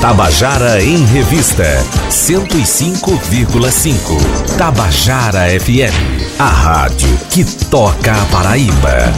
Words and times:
Tabajara 0.00 0.82
em 0.82 1.04
Revista 1.04 1.84
105,5. 2.08 4.56
Tabajara 4.56 5.48
FM, 5.60 5.92
a 6.38 6.48
rádio 6.48 7.14
que 7.28 7.44
toca 7.66 8.12
a 8.12 8.24
Paraíba. 8.32 9.12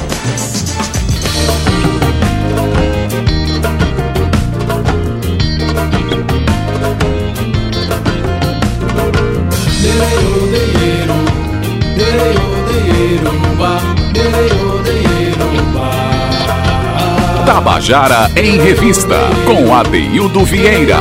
Tabajara 17.52 18.30
em 18.34 18.56
Revista, 18.56 19.14
com 19.44 19.74
Adeildo 19.74 20.42
Vieira. 20.42 20.96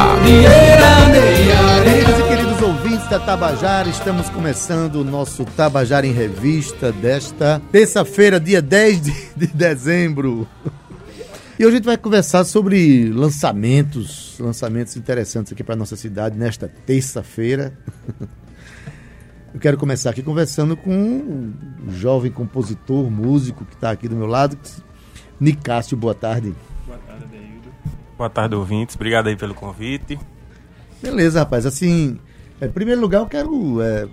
Queridos 1.81 2.19
e 2.19 2.23
queridos 2.27 2.61
ouvintes 2.61 3.07
da 3.07 3.17
Tabajara, 3.21 3.87
estamos 3.87 4.29
começando 4.29 4.95
o 4.95 5.03
nosso 5.05 5.45
Tabajara 5.45 6.05
em 6.05 6.11
Revista 6.11 6.91
desta 6.91 7.61
terça-feira, 7.71 8.37
dia 8.37 8.61
10 8.61 9.01
de, 9.01 9.13
de 9.33 9.47
dezembro. 9.47 10.45
E 11.57 11.65
hoje 11.65 11.75
a 11.75 11.77
gente 11.77 11.85
vai 11.85 11.95
conversar 11.95 12.43
sobre 12.43 13.07
lançamentos, 13.07 14.35
lançamentos 14.37 14.97
interessantes 14.97 15.53
aqui 15.53 15.63
para 15.63 15.77
nossa 15.77 15.95
cidade 15.95 16.37
nesta 16.37 16.67
terça-feira. 16.67 17.71
Eu 19.53 19.59
quero 19.59 19.77
começar 19.77 20.09
aqui 20.09 20.21
conversando 20.21 20.75
com 20.75 20.91
um 20.91 21.53
jovem 21.91 22.29
compositor, 22.29 23.09
músico 23.09 23.63
que 23.63 23.73
está 23.73 23.91
aqui 23.91 24.09
do 24.09 24.17
meu 24.17 24.27
lado, 24.27 24.57
Nicásio, 25.41 25.97
boa 25.97 26.13
tarde. 26.13 26.53
Boa 26.85 26.99
tarde, 26.99 27.23
Adeildo. 27.23 27.73
Boa 28.15 28.29
tarde, 28.29 28.53
ouvintes. 28.53 28.95
Obrigado 28.95 29.25
aí 29.25 29.35
pelo 29.35 29.55
convite. 29.55 30.19
Beleza, 31.01 31.39
rapaz. 31.39 31.65
Assim, 31.65 32.19
em 32.61 32.69
primeiro 32.69 33.01
lugar, 33.01 33.21
eu 33.21 33.25
quero. 33.25 33.81
É, 33.81 34.07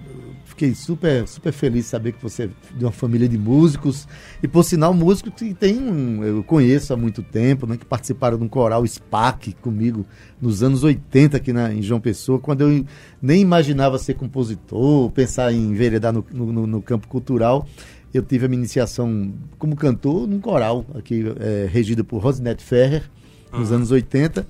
fiquei 0.46 0.74
super, 0.74 1.28
super 1.28 1.52
feliz 1.52 1.84
de 1.84 1.90
saber 1.90 2.12
que 2.12 2.22
você 2.22 2.44
é 2.44 2.48
de 2.74 2.82
uma 2.82 2.90
família 2.90 3.28
de 3.28 3.36
músicos. 3.36 4.08
E 4.42 4.48
por 4.48 4.64
sinal, 4.64 4.94
músico 4.94 5.30
que 5.30 5.52
tem 5.52 5.78
um, 5.78 6.24
eu 6.24 6.42
conheço 6.42 6.94
há 6.94 6.96
muito 6.96 7.22
tempo, 7.22 7.66
né, 7.66 7.76
que 7.76 7.84
participaram 7.84 8.38
de 8.38 8.44
um 8.44 8.48
coral 8.48 8.86
SPAC 8.86 9.52
comigo 9.60 10.06
nos 10.40 10.62
anos 10.62 10.82
80 10.82 11.36
aqui 11.36 11.52
na, 11.52 11.74
em 11.74 11.82
João 11.82 12.00
Pessoa, 12.00 12.38
quando 12.38 12.62
eu 12.62 12.86
nem 13.20 13.42
imaginava 13.42 13.98
ser 13.98 14.14
compositor, 14.14 15.10
pensar 15.10 15.52
em 15.52 15.72
enveredar 15.72 16.10
no, 16.10 16.24
no, 16.32 16.66
no 16.66 16.80
campo 16.80 17.06
cultural 17.06 17.66
eu 18.12 18.22
tive 18.22 18.46
a 18.46 18.48
minha 18.48 18.60
iniciação 18.60 19.32
como 19.58 19.76
cantor 19.76 20.26
num 20.26 20.40
coral, 20.40 20.84
aqui 20.94 21.24
é, 21.40 21.68
regido 21.70 22.04
por 22.04 22.18
Rosinette 22.18 22.64
Ferrer, 22.64 23.02
nos 23.52 23.70
uhum. 23.70 23.76
anos 23.76 23.90
80, 23.90 24.46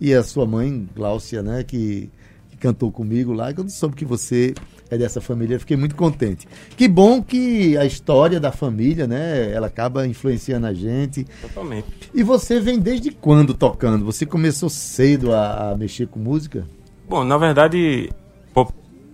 e 0.00 0.14
a 0.14 0.22
sua 0.22 0.46
mãe, 0.46 0.88
Gláucia, 0.94 1.42
né, 1.42 1.64
que, 1.64 2.10
que 2.50 2.56
cantou 2.56 2.90
comigo 2.90 3.32
lá, 3.32 3.52
quando 3.52 3.70
soube 3.70 3.96
que 3.96 4.04
você 4.04 4.54
é 4.90 4.96
dessa 4.96 5.20
família, 5.20 5.58
fiquei 5.58 5.76
muito 5.76 5.94
contente. 5.94 6.48
Que 6.76 6.88
bom 6.88 7.22
que 7.22 7.76
a 7.76 7.84
história 7.84 8.40
da 8.40 8.50
família, 8.50 9.06
né, 9.06 9.52
ela 9.52 9.66
acaba 9.66 10.06
influenciando 10.06 10.66
a 10.66 10.72
gente. 10.72 11.26
Totalmente. 11.42 11.86
E 12.14 12.22
você 12.22 12.58
vem 12.58 12.78
desde 12.78 13.10
quando 13.10 13.54
tocando? 13.54 14.04
Você 14.04 14.24
começou 14.24 14.68
cedo 14.68 15.34
a, 15.34 15.72
a 15.72 15.76
mexer 15.76 16.06
com 16.06 16.18
música? 16.18 16.66
Bom, 17.08 17.24
na 17.24 17.36
verdade, 17.36 18.10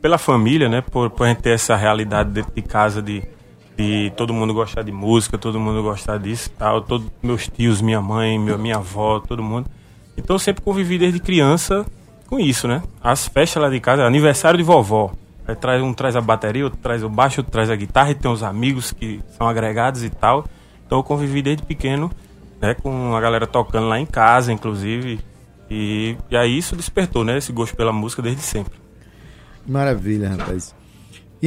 pela 0.00 0.18
família, 0.18 0.68
né, 0.68 0.82
por, 0.82 1.10
por 1.10 1.24
a 1.24 1.30
gente 1.30 1.40
ter 1.40 1.50
essa 1.50 1.74
realidade 1.74 2.30
dentro 2.30 2.52
de 2.54 2.62
casa 2.62 3.00
de 3.00 3.22
de 3.76 4.12
todo 4.16 4.32
mundo 4.32 4.54
gostar 4.54 4.82
de 4.82 4.92
música, 4.92 5.36
todo 5.36 5.58
mundo 5.58 5.82
gostar 5.82 6.18
disso 6.18 6.50
tal, 6.50 6.80
todos 6.80 7.08
meus 7.22 7.48
tios, 7.48 7.80
minha 7.80 8.00
mãe, 8.00 8.38
meu, 8.38 8.58
minha 8.58 8.76
avó, 8.76 9.20
todo 9.20 9.42
mundo. 9.42 9.68
Então 10.16 10.34
eu 10.36 10.38
sempre 10.38 10.62
convivi 10.62 10.98
desde 10.98 11.18
criança 11.18 11.84
com 12.26 12.38
isso, 12.38 12.68
né? 12.68 12.82
As 13.02 13.26
festas 13.26 13.62
lá 13.62 13.68
de 13.68 13.80
casa, 13.80 14.04
aniversário 14.04 14.56
de 14.56 14.62
vovó. 14.62 15.12
Aí 15.46 15.54
traz, 15.54 15.82
um 15.82 15.92
traz 15.92 16.16
a 16.16 16.20
bateria, 16.20 16.64
outro 16.64 16.78
traz 16.80 17.02
o 17.02 17.08
baixo, 17.08 17.40
outro 17.40 17.52
traz 17.52 17.68
a 17.68 17.76
guitarra 17.76 18.10
e 18.12 18.14
tem 18.14 18.30
os 18.30 18.42
amigos 18.42 18.92
que 18.92 19.20
são 19.36 19.46
agregados 19.46 20.02
e 20.02 20.10
tal. 20.10 20.46
Então 20.86 20.98
eu 20.98 21.02
convivi 21.02 21.42
desde 21.42 21.62
pequeno, 21.62 22.10
né, 22.60 22.74
com 22.74 23.14
a 23.14 23.20
galera 23.20 23.46
tocando 23.46 23.88
lá 23.88 23.98
em 23.98 24.06
casa, 24.06 24.52
inclusive. 24.52 25.20
E, 25.70 26.16
e 26.30 26.36
aí 26.36 26.56
isso 26.56 26.76
despertou, 26.76 27.24
né, 27.24 27.38
esse 27.38 27.52
gosto 27.52 27.76
pela 27.76 27.92
música 27.92 28.22
desde 28.22 28.42
sempre. 28.42 28.78
Maravilha, 29.66 30.30
rapaz. 30.30 30.74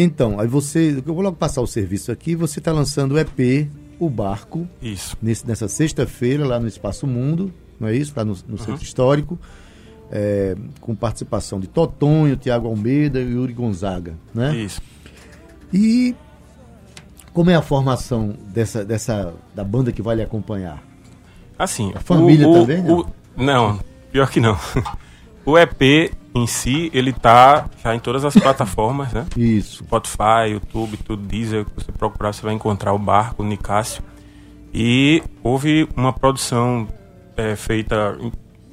Então, 0.01 0.39
aí 0.39 0.47
você. 0.47 1.01
Eu 1.05 1.13
vou 1.13 1.21
logo 1.21 1.35
passar 1.35 1.61
o 1.61 1.67
serviço 1.67 2.11
aqui. 2.11 2.35
Você 2.35 2.59
está 2.59 2.71
lançando 2.71 3.13
o 3.13 3.19
EP, 3.19 3.67
O 3.99 4.09
Barco. 4.09 4.67
Isso. 4.81 5.17
Nesse, 5.21 5.47
nessa 5.47 5.67
sexta-feira, 5.67 6.45
lá 6.45 6.59
no 6.59 6.67
Espaço 6.67 7.07
Mundo, 7.07 7.51
não 7.79 7.87
é 7.87 7.95
isso? 7.95 8.13
Lá 8.15 8.23
no, 8.23 8.33
no 8.47 8.51
uhum. 8.51 8.57
Centro 8.57 8.83
Histórico. 8.83 9.39
É, 10.09 10.55
com 10.79 10.95
participação 10.95 11.59
de 11.59 11.67
Totonho, 11.67 12.37
Tiago 12.37 12.65
Almeida 12.67 13.19
e 13.19 13.33
Yuri 13.33 13.51
Gonzaga, 13.51 14.15
né? 14.33 14.55
Isso. 14.55 14.81
E 15.73 16.15
como 17.33 17.49
é 17.49 17.55
a 17.55 17.61
formação 17.61 18.33
dessa, 18.53 18.85
dessa 18.85 19.33
da 19.53 19.65
banda 19.65 19.91
que 19.91 20.01
vai 20.01 20.15
lhe 20.15 20.21
acompanhar? 20.21 20.81
Assim, 21.59 21.91
a 21.93 21.99
família 21.99 22.47
o, 22.47 22.53
também, 22.53 22.81
não? 22.81 22.99
O, 23.01 23.07
não, 23.35 23.79
pior 24.09 24.29
que 24.29 24.39
não. 24.39 24.57
O 25.47 25.57
EP 25.57 26.11
em 26.35 26.45
si, 26.45 26.91
ele 26.93 27.13
tá 27.13 27.69
já 27.81 27.95
em 27.95 27.99
todas 27.99 28.25
as 28.25 28.35
plataformas, 28.35 29.13
né? 29.13 29.25
Isso. 29.37 29.81
Spotify, 29.81 30.51
YouTube, 30.51 30.97
tudo 30.97 31.23
Deezer, 31.23 31.63
que 31.63 31.71
você 31.73 31.89
procurar, 31.89 32.33
você 32.33 32.41
vai 32.41 32.53
encontrar 32.53 32.91
o 32.91 32.99
Barco, 32.99 33.41
o 33.41 33.45
Nicásio. 33.45 34.03
E 34.73 35.23
houve 35.41 35.87
uma 35.95 36.11
produção 36.11 36.85
é, 37.37 37.55
feita 37.55 38.17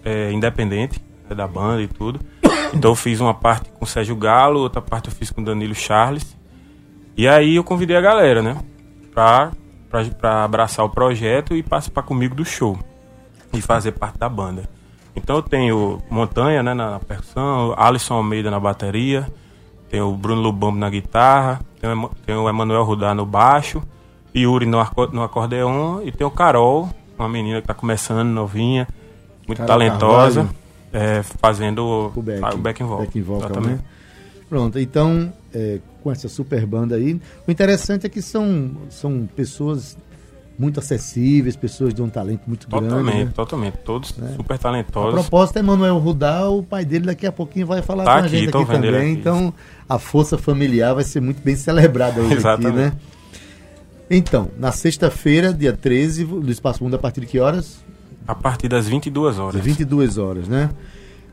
é, 0.05 0.33
independente 0.33 1.01
é, 1.31 1.35
da 1.37 1.47
banda 1.47 1.81
e 1.81 1.87
tudo. 1.87 2.19
Então 2.75 2.91
eu 2.91 2.97
fiz 2.97 3.21
uma 3.21 3.33
parte 3.33 3.71
com 3.71 3.85
o 3.85 3.87
Sérgio 3.87 4.17
Galo, 4.17 4.59
outra 4.59 4.83
parte 4.83 5.09
eu 5.09 5.15
fiz 5.15 5.31
com 5.31 5.41
o 5.41 5.45
Danilo 5.45 5.77
Charles. 5.77 6.37
E 7.17 7.29
aí 7.29 7.55
eu 7.55 7.63
convidei 7.63 7.97
a 7.97 8.01
galera, 8.01 8.43
né? 8.43 8.57
Pra, 9.13 9.53
pra, 9.89 10.05
pra 10.07 10.43
abraçar 10.43 10.85
o 10.85 10.89
projeto 10.89 11.55
e 11.55 11.63
participar 11.63 12.03
comigo 12.03 12.35
do 12.35 12.45
show. 12.45 12.77
E 13.53 13.61
fazer 13.61 13.93
parte 13.93 14.19
da 14.19 14.29
banda. 14.29 14.69
Então 15.17 15.37
eu 15.37 15.43
tenho 15.43 16.03
Montanha 16.11 16.63
né, 16.63 16.75
na 16.75 16.99
percussão, 16.99 17.75
Alisson 17.77 18.15
Almeida 18.15 18.51
na 18.51 18.59
bateria, 18.59 19.27
tenho 19.89 20.09
o 20.09 20.17
Bruno 20.17 20.43
Lubambo 20.43 20.79
na 20.79 20.91
guitarra, 20.91 21.61
tenho, 21.81 22.11
tenho 22.27 22.43
o 22.43 22.49
Emanuel 22.49 22.85
Rudá 22.85 23.15
no 23.15 23.25
baixo, 23.25 23.83
Yuri 24.35 24.67
no, 24.67 24.79
no 25.13 25.23
acordeon 25.23 26.03
e 26.03 26.11
tem 26.11 26.27
o 26.27 26.31
Carol, 26.31 26.89
uma 27.17 27.29
menina 27.29 27.59
que 27.59 27.65
está 27.65 27.75
começando, 27.75 28.29
novinha, 28.29 28.89
muito 29.47 29.65
talentosa, 29.65 30.49
é, 30.93 31.23
fazendo 31.23 32.13
o 32.15 32.23
back, 32.23 32.55
o 32.55 32.59
back 32.59 32.83
vocal. 32.83 32.99
Back 32.99 33.21
vocal 33.21 33.51
exatamente. 33.51 33.83
Né? 33.83 33.85
Pronto, 34.49 34.79
então, 34.79 35.33
é, 35.53 35.79
com 36.03 36.11
essa 36.11 36.29
super 36.29 36.67
banda 36.67 36.97
aí, 36.97 37.21
o 37.47 37.51
interessante 37.51 38.07
é 38.07 38.09
que 38.09 38.21
são, 38.21 38.73
são 38.91 39.29
pessoas 39.35 39.97
muito 40.59 40.79
acessíveis, 40.79 41.57
pessoas 41.57 41.93
de 41.93 42.01
um 42.01 42.09
talento 42.09 42.43
muito 42.47 42.67
totalmente, 42.67 42.91
grande. 42.91 43.05
Totalmente, 43.05 43.27
né? 43.27 43.33
totalmente. 43.35 43.79
Todos 43.85 44.17
né? 44.17 44.35
super 44.37 44.59
talentosos. 44.59 45.19
A 45.19 45.23
propósito, 45.23 45.59
Emanuel 45.59 45.99
Rudá, 45.99 46.49
o 46.49 46.63
pai 46.63 46.85
dele 46.85 47.07
daqui 47.07 47.27
a 47.27 47.33
pouquinho 47.33 47.67
vai 47.67 47.83
falar 47.83 48.05
tá 48.05 48.19
com 48.19 48.25
a 48.25 48.29
gente 48.29 48.49
aqui, 48.49 48.59
aqui 48.59 48.73
também. 48.73 48.95
Aqui. 48.95 49.21
Então, 49.21 49.53
a 49.89 49.99
força 49.99 50.39
familiar 50.39 50.95
vai 50.95 51.05
ser 51.05 51.21
muito 51.21 51.43
bem 51.43 51.57
celebrada 51.57 52.21
hoje 52.21 52.35
Exatamente. 52.35 52.87
aqui, 52.87 52.97
né? 52.97 53.01
Então, 54.11 54.51
na 54.59 54.71
sexta-feira, 54.71 55.53
dia 55.53 55.73
13, 55.73 56.25
do 56.25 56.51
Espaço 56.51 56.85
Mundo, 56.85 56.95
a 56.95 56.99
partir 56.99 57.23
de 57.23 57.27
que 57.27 57.41
horas? 57.41 57.83
A 58.27 58.35
partir 58.35 58.69
das 58.69 58.87
22 58.87 59.39
horas. 59.39 59.61
22 59.61 60.19
horas, 60.19 60.49
né? 60.49 60.71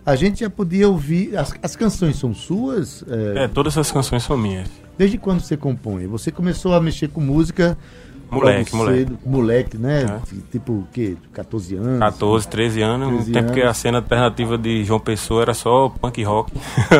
A 0.05 0.15
gente 0.15 0.39
já 0.39 0.49
podia 0.49 0.89
ouvir. 0.89 1.37
As, 1.37 1.53
as 1.61 1.75
canções 1.75 2.17
são 2.17 2.33
suas? 2.33 3.03
É... 3.07 3.43
é, 3.43 3.47
todas 3.47 3.77
as 3.77 3.91
canções 3.91 4.23
são 4.23 4.35
minhas. 4.35 4.67
Desde 4.97 5.17
quando 5.17 5.41
você 5.41 5.55
compõe? 5.55 6.07
Você 6.07 6.31
começou 6.31 6.73
a 6.73 6.81
mexer 6.81 7.09
com 7.09 7.21
música 7.21 7.77
Moleque, 8.31 8.73
moleque. 8.73 9.17
moleque, 9.25 9.77
né? 9.77 10.05
É. 10.05 10.41
Tipo 10.49 10.71
o 10.71 10.87
quê? 10.91 11.17
14 11.33 11.75
anos? 11.75 11.99
14, 11.99 12.47
13 12.47 12.81
anos. 12.81 13.07
13 13.09 13.29
um 13.29 13.33
tempo 13.33 13.45
anos. 13.45 13.55
que 13.55 13.61
a 13.61 13.73
cena 13.73 13.97
alternativa 13.97 14.57
de 14.57 14.85
João 14.85 15.01
Pessoa 15.01 15.41
era 15.41 15.53
só 15.53 15.89
punk 15.89 16.23
rock. 16.23 16.53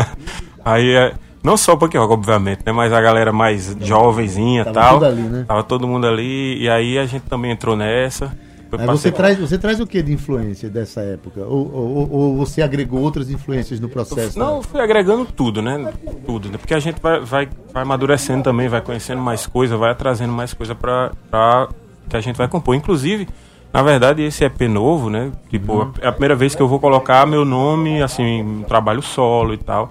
Aí, 0.64 0.94
é, 0.94 1.14
não 1.42 1.56
só 1.56 1.78
punk 1.78 1.98
rock, 1.98 2.12
obviamente, 2.14 2.64
né? 2.66 2.74
Mas 2.74 2.92
a 2.92 3.00
galera 3.00 3.32
mais 3.32 3.76
jovenzinha 3.80 4.66
e 4.68 4.74
tal. 4.74 5.02
Ali, 5.04 5.22
né? 5.22 5.46
Tava 5.48 5.64
todo 5.64 5.88
mundo 5.88 6.06
ali. 6.06 6.62
E 6.62 6.70
aí 6.70 6.98
a 6.98 7.06
gente 7.06 7.24
também 7.24 7.52
entrou 7.52 7.76
nessa. 7.76 8.38
Aí 8.78 8.88
você, 8.88 9.12
traz, 9.12 9.38
você 9.38 9.58
traz 9.58 9.80
o 9.80 9.88
que 9.88 10.02
de 10.02 10.14
influência 10.14 10.70
dessa 10.70 11.02
época? 11.02 11.42
Ou, 11.42 11.72
ou, 11.74 12.12
ou, 12.12 12.38
você 12.38 12.62
agregou 12.62 13.02
outras 13.02 13.30
influências 13.30 13.80
no 13.80 13.90
processo? 13.90 14.40
Não, 14.40 14.58
né? 14.58 14.64
fui 14.64 14.80
agregando 14.80 15.26
tudo, 15.26 15.62
né? 15.62 15.94
Tudo, 16.26 16.50
né? 16.50 16.58
Porque 16.58 16.74
a 16.74 16.80
gente 16.80 17.02
vai, 17.02 17.20
vai, 17.20 17.50
vai 17.74 17.84
amadurecendo 17.84 18.44
também, 18.44 18.68
vai 18.68 18.82
conhecendo 18.82 19.22
mais 19.22 19.46
coisa, 19.46 19.76
vai 19.76 19.94
trazendo 19.96 20.32
mais 20.32 20.54
coisa 20.54 20.74
para 20.74 21.70
que 22.10 22.16
a 22.16 22.22
gente 22.22 22.38
vai 22.38 22.48
compor. 22.48 22.76
Inclusive, 22.76 23.28
na 23.74 23.82
verdade, 23.82 24.22
esse 24.22 24.44
EP 24.44 24.62
novo, 24.62 25.10
né? 25.10 25.32
Tipo, 25.50 25.74
uhum. 25.74 25.92
é 26.02 26.08
a 26.08 26.12
primeira 26.12 26.36
vez 26.36 26.56
que 26.56 26.62
eu 26.62 26.68
vou 26.68 26.80
colocar 26.80 27.26
meu 27.26 27.44
nome, 27.44 28.02
assim, 28.02 28.42
um 28.42 28.64
trabalho 28.64 29.02
solo 29.02 29.54
e 29.54 29.58
tal. 29.58 29.90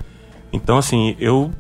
Então, 0.53 0.79
assim, 0.79 1.17
eu 1.19 1.51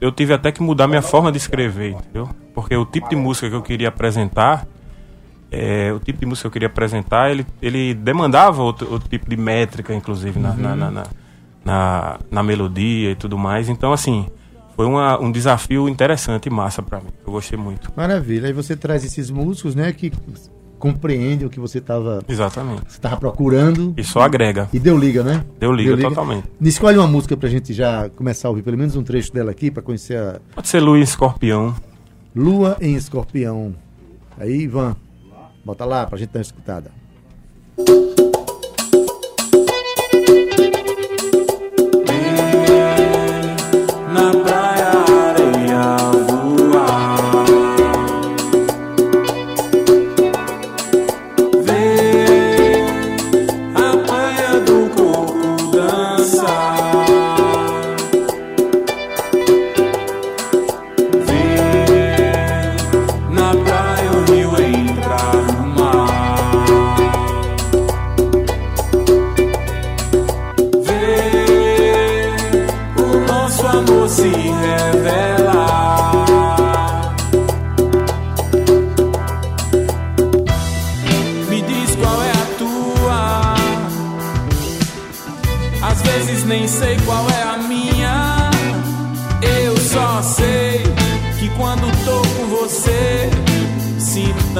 eu 0.00 0.12
tive 0.12 0.32
até 0.32 0.52
que 0.52 0.62
mudar 0.62 0.86
minha 0.86 1.02
forma 1.02 1.32
de 1.32 1.38
escrever, 1.38 1.92
entendeu? 1.92 2.28
Porque 2.54 2.76
o 2.76 2.84
tipo 2.84 3.08
de 3.08 3.16
música 3.16 3.48
que 3.48 3.56
eu 3.56 3.62
queria 3.62 3.88
apresentar 3.88 4.66
é, 5.50 5.92
o 5.92 5.98
tipo 5.98 6.20
de 6.20 6.26
música 6.26 6.42
que 6.42 6.46
eu 6.48 6.52
queria 6.52 6.68
apresentar, 6.68 7.30
ele, 7.30 7.46
ele 7.62 7.94
demandava 7.94 8.62
outro, 8.62 8.90
outro 8.90 9.08
tipo 9.08 9.28
de 9.28 9.36
métrica, 9.36 9.94
inclusive, 9.94 10.38
na, 10.38 10.50
Uhum. 10.50 10.56
na, 10.56 10.76
na, 10.76 11.04
na, 11.64 12.18
na, 12.30 12.42
melodia 12.42 13.10
e 13.10 13.14
tudo 13.14 13.38
mais. 13.38 13.68
Então, 13.68 13.92
assim, 13.92 14.26
foi 14.76 14.86
uma, 14.86 15.18
um 15.20 15.32
desafio 15.32 15.88
interessante 15.88 16.46
e 16.46 16.50
massa 16.50 16.82
pra 16.82 16.98
mim. 17.00 17.08
Eu 17.26 17.32
gostei 17.32 17.58
muito. 17.58 17.90
Maravilha. 17.96 18.46
Aí 18.46 18.52
você 18.52 18.76
traz 18.76 19.04
esses 19.04 19.30
músicos, 19.30 19.74
né, 19.74 19.92
que 19.92 20.12
compreendem 20.78 21.46
o 21.46 21.50
que 21.50 21.58
você 21.58 21.78
estava 21.78 22.22
Exatamente. 22.28 22.82
você 22.86 23.00
tava 23.00 23.16
procurando. 23.16 23.92
E 23.96 24.04
só 24.04 24.20
agrega. 24.20 24.68
E 24.72 24.78
deu 24.78 24.96
liga, 24.96 25.24
né? 25.24 25.44
Deu 25.58 25.72
liga, 25.72 25.96
totalmente. 25.96 26.46
Escolhe 26.60 26.96
uma 26.98 27.08
música 27.08 27.36
pra 27.36 27.48
gente 27.48 27.72
já 27.72 28.08
começar 28.10 28.48
a 28.48 28.50
ouvir 28.50 28.62
pelo 28.62 28.78
menos 28.78 28.94
um 28.94 29.02
trecho 29.02 29.32
dela 29.32 29.50
aqui 29.50 29.70
pra 29.70 29.82
conhecer 29.82 30.16
a 30.16 30.40
Pode 30.54 30.68
ser 30.68 30.80
Luiz 30.80 31.08
Escorpião. 31.10 31.74
Lua 32.34 32.76
em 32.80 32.94
Escorpião. 32.94 33.74
Aí, 34.38 34.60
Ivan, 34.62 34.94
bota 35.64 35.84
lá 35.84 36.06
pra 36.06 36.18
gente 36.18 36.30
dar 36.30 36.38
uma 36.38 36.42
escutada. 36.42 36.90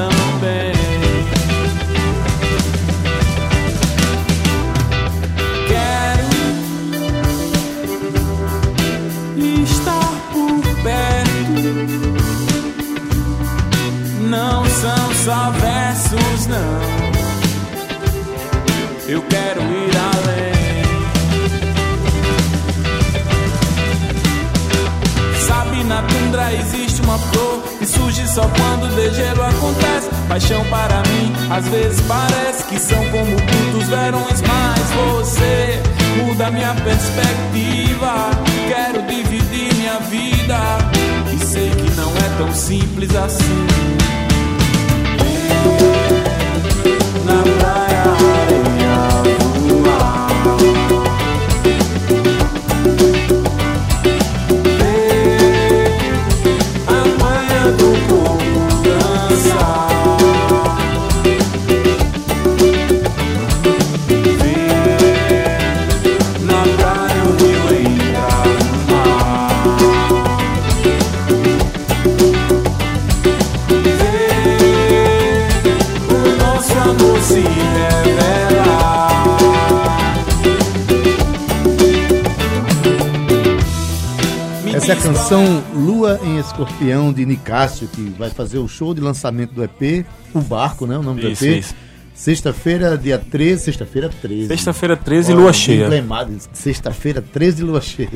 Sinto 0.07 0.38
só 28.39 28.49
quando 28.55 28.85
o 28.85 28.95
degelo 28.95 29.43
acontece. 29.43 30.09
Paixão 30.29 30.63
para 30.65 31.01
mim, 31.09 31.33
às 31.49 31.67
vezes 31.67 31.99
parece 32.07 32.63
que 32.65 32.79
são 32.79 33.03
como 33.09 33.25
muitos 33.25 33.89
verões, 33.89 34.41
mas 34.41 34.79
você 34.91 35.81
muda 36.23 36.49
minha 36.49 36.73
perspectiva. 36.75 38.29
Quero 38.69 39.01
dividir 39.07 39.73
minha 39.75 39.99
vida 39.99 40.57
e 41.33 41.45
sei 41.45 41.69
que 41.69 41.91
não 41.97 42.11
é 42.11 42.37
tão 42.37 42.53
simples 42.53 43.13
assim. 43.15 43.67
Canção 85.29 85.63
Lua 85.75 86.19
em 86.23 86.39
Escorpião 86.39 87.13
de 87.13 87.23
Nicásio, 87.23 87.87
que 87.87 88.01
vai 88.17 88.31
fazer 88.31 88.57
o 88.57 88.67
show 88.67 88.95
de 88.95 89.01
lançamento 89.01 89.53
do 89.53 89.63
EP, 89.63 90.03
O 90.33 90.41
Barco, 90.41 90.87
né? 90.87 90.97
O 90.97 91.03
nome 91.03 91.21
Isso, 91.21 91.45
do 91.45 91.51
EP. 91.51 91.59
isso. 91.59 91.75
Sexta-feira, 92.15 92.97
dia 92.97 93.19
13, 93.19 93.61
sexta-feira 93.65 94.09
13. 94.09 94.47
Sexta-feira 94.47 94.97
13, 94.97 95.31
Olha, 95.31 95.41
lua 95.41 95.53
cheia. 95.53 95.85
emblemado, 95.85 96.35
Sexta-feira 96.51 97.21
13 97.21 97.57
de 97.57 97.63
lua 97.63 97.79
cheia. 97.79 98.09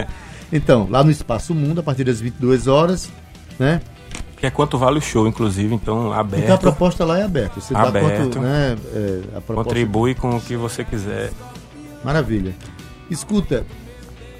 então, 0.50 0.88
lá 0.90 1.04
no 1.04 1.10
Espaço 1.10 1.54
Mundo, 1.54 1.80
a 1.80 1.82
partir 1.82 2.04
das 2.04 2.18
22 2.22 2.66
horas, 2.66 3.10
né? 3.58 3.82
Que 4.38 4.46
é 4.46 4.50
quanto 4.50 4.78
vale 4.78 4.96
o 4.96 5.02
show, 5.02 5.28
inclusive, 5.28 5.74
então 5.74 6.14
aberto. 6.14 6.44
Então 6.44 6.54
a 6.54 6.58
proposta 6.58 7.04
lá 7.04 7.18
é 7.18 7.24
aberta. 7.24 7.60
Você 7.60 7.76
Aberto. 7.76 8.22
quanto, 8.22 8.40
né? 8.40 8.74
é, 8.94 9.20
a 9.36 9.40
proposta... 9.42 9.68
Contribui 9.68 10.14
com 10.14 10.34
o 10.34 10.40
que 10.40 10.56
você 10.56 10.82
quiser. 10.82 11.30
Maravilha. 12.02 12.54
Escuta, 13.10 13.66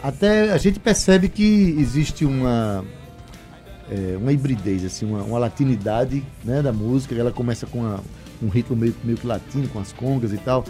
até 0.08 0.52
a 0.52 0.58
gente 0.58 0.78
percebe 0.78 1.28
que 1.28 1.74
existe 1.78 2.24
uma 2.24 2.84
é, 3.90 4.16
uma 4.16 4.32
hibridez, 4.32 4.84
assim, 4.84 5.04
uma, 5.04 5.22
uma 5.22 5.38
latinidade 5.38 6.22
né, 6.44 6.62
da 6.62 6.72
música. 6.72 7.14
Ela 7.14 7.30
começa 7.32 7.66
com 7.66 7.80
uma- 7.80 8.00
um 8.42 8.48
ritmo 8.48 8.74
meio, 8.76 8.94
meio 9.04 9.16
que 9.18 9.26
latino, 9.26 9.68
com 9.68 9.78
as 9.78 9.92
congas 9.92 10.32
e 10.32 10.38
tal. 10.38 10.64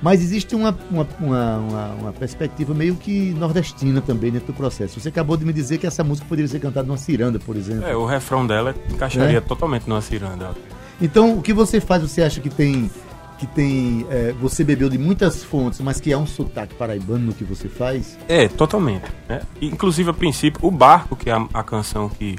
Mas 0.00 0.22
existe 0.22 0.54
uma, 0.54 0.76
uma, 0.90 1.06
uma, 1.20 1.56
uma- 2.00 2.12
perspectiva 2.12 2.72
meio 2.72 2.94
que 2.94 3.34
nordestina 3.38 4.00
também 4.00 4.30
dentro 4.30 4.46
do 4.48 4.52
processo. 4.54 4.98
Você 5.00 5.08
acabou 5.08 5.36
de 5.36 5.44
me 5.44 5.52
dizer 5.52 5.76
que 5.78 5.86
essa 5.86 6.02
música 6.04 6.26
poderia 6.28 6.48
ser 6.48 6.60
cantada 6.60 6.86
numa 6.86 6.96
ciranda, 6.96 7.38
por 7.38 7.56
exemplo. 7.56 7.84
É, 7.84 7.94
o 7.96 8.06
refrão 8.06 8.46
dela 8.46 8.74
encaixaria 8.90 9.38
É? 9.38 9.40
totalmente 9.40 9.88
numa 9.88 10.00
ciranda. 10.00 10.54
Então, 11.00 11.36
o 11.38 11.42
que 11.42 11.52
você 11.52 11.80
faz? 11.80 12.02
Você 12.02 12.22
acha 12.22 12.40
que 12.40 12.48
tem. 12.48 12.90
Que 13.38 13.46
tem. 13.46 14.06
é, 14.10 14.32
você 14.32 14.64
bebeu 14.64 14.88
de 14.88 14.98
muitas 14.98 15.44
fontes, 15.44 15.80
mas 15.80 16.00
que 16.00 16.12
há 16.12 16.18
um 16.18 16.26
sotaque 16.26 16.74
paraibano 16.74 17.26
no 17.26 17.32
que 17.32 17.44
você 17.44 17.68
faz? 17.68 18.18
É, 18.28 18.48
totalmente. 18.48 19.06
né? 19.28 19.42
Inclusive, 19.62 20.10
a 20.10 20.14
princípio, 20.14 20.60
o 20.62 20.70
Barco, 20.70 21.14
que 21.14 21.30
é 21.30 21.32
a, 21.32 21.46
a 21.54 21.62
canção 21.62 22.08
que, 22.08 22.36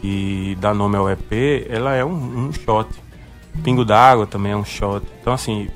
que 0.00 0.56
dá 0.60 0.74
nome 0.74 0.96
ao 0.96 1.08
EP, 1.10 1.66
ela 1.68 1.94
é 1.94 2.04
um, 2.04 2.48
um 2.48 2.52
shot. 2.52 2.88
Pingo 3.64 3.84
d'Água 3.84 4.26
também 4.26 4.52
é 4.52 4.56
um 4.56 4.64
shot. 4.64 5.04
Então, 5.20 5.32
assim, 5.32 5.68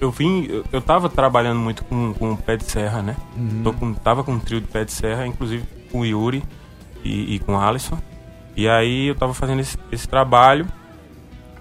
eu 0.00 0.10
vim... 0.10 0.46
Eu, 0.48 0.64
eu 0.72 0.80
tava 0.80 1.08
trabalhando 1.08 1.58
muito 1.58 1.84
com, 1.84 2.14
com 2.14 2.32
o 2.32 2.36
Pé 2.36 2.56
de 2.56 2.64
Serra, 2.64 3.02
né? 3.02 3.16
Tô 3.64 3.72
com, 3.72 3.92
tava 3.94 4.22
com 4.22 4.32
um 4.32 4.38
trio 4.38 4.60
de 4.60 4.68
Pé 4.68 4.84
de 4.84 4.92
Serra, 4.92 5.26
inclusive 5.26 5.64
com 5.90 6.00
o 6.00 6.06
Yuri 6.06 6.42
e, 7.04 7.34
e 7.34 7.38
com 7.40 7.54
o 7.54 7.60
Alisson. 7.60 7.98
E 8.56 8.68
aí 8.68 9.08
eu 9.08 9.14
tava 9.14 9.34
fazendo 9.34 9.60
esse, 9.60 9.76
esse 9.90 10.08
trabalho 10.08 10.66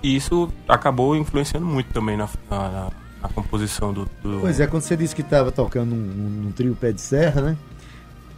e 0.01 0.15
isso 0.15 0.51
acabou 0.67 1.15
influenciando 1.15 1.65
muito 1.65 1.91
também 1.93 2.17
na, 2.17 2.29
na, 2.49 2.69
na- 2.69 3.29
composição 3.29 3.91
do, 3.91 4.07
do... 4.23 4.39
Pois 4.39 4.59
é, 4.59 4.67
quando 4.67 4.81
você 4.83 4.95
disse 4.95 5.13
que 5.13 5.21
estava 5.21 5.51
tocando 5.51 5.93
num, 5.93 6.51
trio 6.51 6.75
pé 6.75 6.91
de 6.93 7.01
serra, 7.01 7.41
né? 7.41 7.57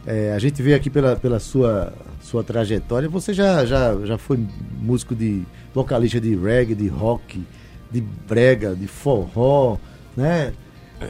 É, 0.04 0.32
a 0.32 0.38
gente 0.38 0.60
vê 0.62 0.74
aqui 0.74 0.90
pela, 0.90 1.14
pela 1.14 1.38
sua, 1.38 1.92
sua 2.22 2.42
trajetória, 2.42 3.08
você 3.08 3.32
já, 3.32 3.64
já, 3.64 3.94
já 4.04 4.18
foi 4.18 4.44
músico 4.80 5.14
de 5.14 5.44
vocalista 5.74 6.20
de 6.20 6.34
reggae, 6.34 6.74
de 6.74 6.88
rock, 6.88 7.46
de 7.90 8.00
brega, 8.00 8.74
de 8.74 8.86
forró, 8.86 9.76
né? 10.16 10.52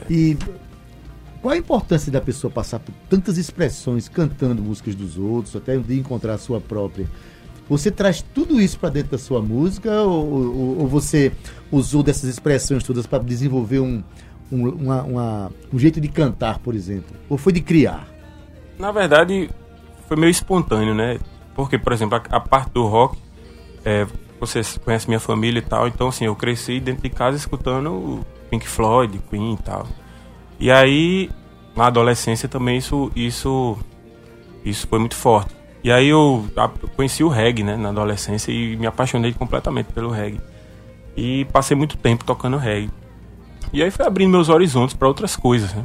E 0.09 0.37
qual 1.41 1.53
a 1.53 1.57
importância 1.57 2.11
da 2.11 2.21
pessoa 2.21 2.51
passar 2.51 2.79
por 2.79 2.93
tantas 3.09 3.37
expressões 3.37 4.07
cantando 4.07 4.61
músicas 4.61 4.93
dos 4.93 5.17
outros, 5.17 5.55
até 5.55 5.77
um 5.77 5.81
dia 5.81 5.99
encontrar 5.99 6.33
a 6.35 6.37
sua 6.37 6.61
própria? 6.61 7.07
Você 7.71 7.89
traz 7.89 8.21
tudo 8.21 8.59
isso 8.59 8.77
para 8.77 8.89
dentro 8.89 9.11
da 9.11 9.17
sua 9.17 9.41
música 9.41 10.01
ou, 10.01 10.29
ou- 10.29 10.79
ou 10.81 10.87
você 10.87 11.31
usou 11.71 12.03
dessas 12.03 12.29
expressões 12.29 12.83
todas 12.83 13.07
para 13.07 13.23
desenvolver 13.23 13.79
um, 13.79 14.03
um, 14.51 14.67
uma- 14.67 15.03
uma- 15.03 15.51
um 15.73 15.79
jeito 15.79 16.01
de 16.01 16.09
cantar, 16.09 16.59
por 16.59 16.75
exemplo? 16.75 17.15
Ou 17.29 17.37
foi 17.37 17.53
de 17.53 17.61
criar? 17.61 18.05
Na 18.77 18.91
verdade, 18.91 19.49
foi 20.05 20.17
meio 20.17 20.29
espontâneo, 20.29 20.93
né? 20.93 21.17
Porque, 21.55 21.77
por 21.77 21.93
exemplo, 21.93 22.17
a, 22.29 22.35
a 22.35 22.39
parte 22.41 22.71
do 22.73 22.85
rock, 22.85 23.17
é, 23.85 24.05
você 24.37 24.61
conhece 24.83 25.07
minha 25.07 25.19
família 25.21 25.59
e 25.59 25.61
tal, 25.61 25.87
então 25.87 26.09
assim, 26.09 26.25
eu 26.25 26.35
cresci 26.35 26.77
dentro 26.81 27.03
de 27.03 27.09
casa 27.09 27.37
escutando 27.37 28.19
Pink 28.49 28.67
Floyd, 28.67 29.17
Queen 29.29 29.53
e 29.53 29.57
tal. 29.63 29.87
E 30.59 30.69
aí, 30.69 31.29
na 31.73 31.87
adolescência 31.87 32.49
também 32.49 32.77
isso 32.77 33.09
isso 33.15 33.77
isso 34.65 34.85
foi 34.89 34.99
muito 34.99 35.15
forte. 35.15 35.55
E 35.83 35.91
aí 35.91 36.07
eu 36.07 36.45
conheci 36.95 37.23
o 37.23 37.27
reggae, 37.27 37.63
né, 37.63 37.75
na 37.75 37.89
adolescência 37.89 38.51
e 38.51 38.75
me 38.75 38.85
apaixonei 38.85 39.33
completamente 39.33 39.87
pelo 39.87 40.09
reggae. 40.09 40.39
E 41.17 41.45
passei 41.45 41.75
muito 41.75 41.97
tempo 41.97 42.23
tocando 42.23 42.57
reggae. 42.57 42.89
E 43.73 43.81
aí 43.81 43.89
foi 43.89 44.05
abrindo 44.05 44.31
meus 44.31 44.49
horizontes 44.49 44.95
para 44.95 45.07
outras 45.07 45.35
coisas, 45.35 45.73
né? 45.73 45.83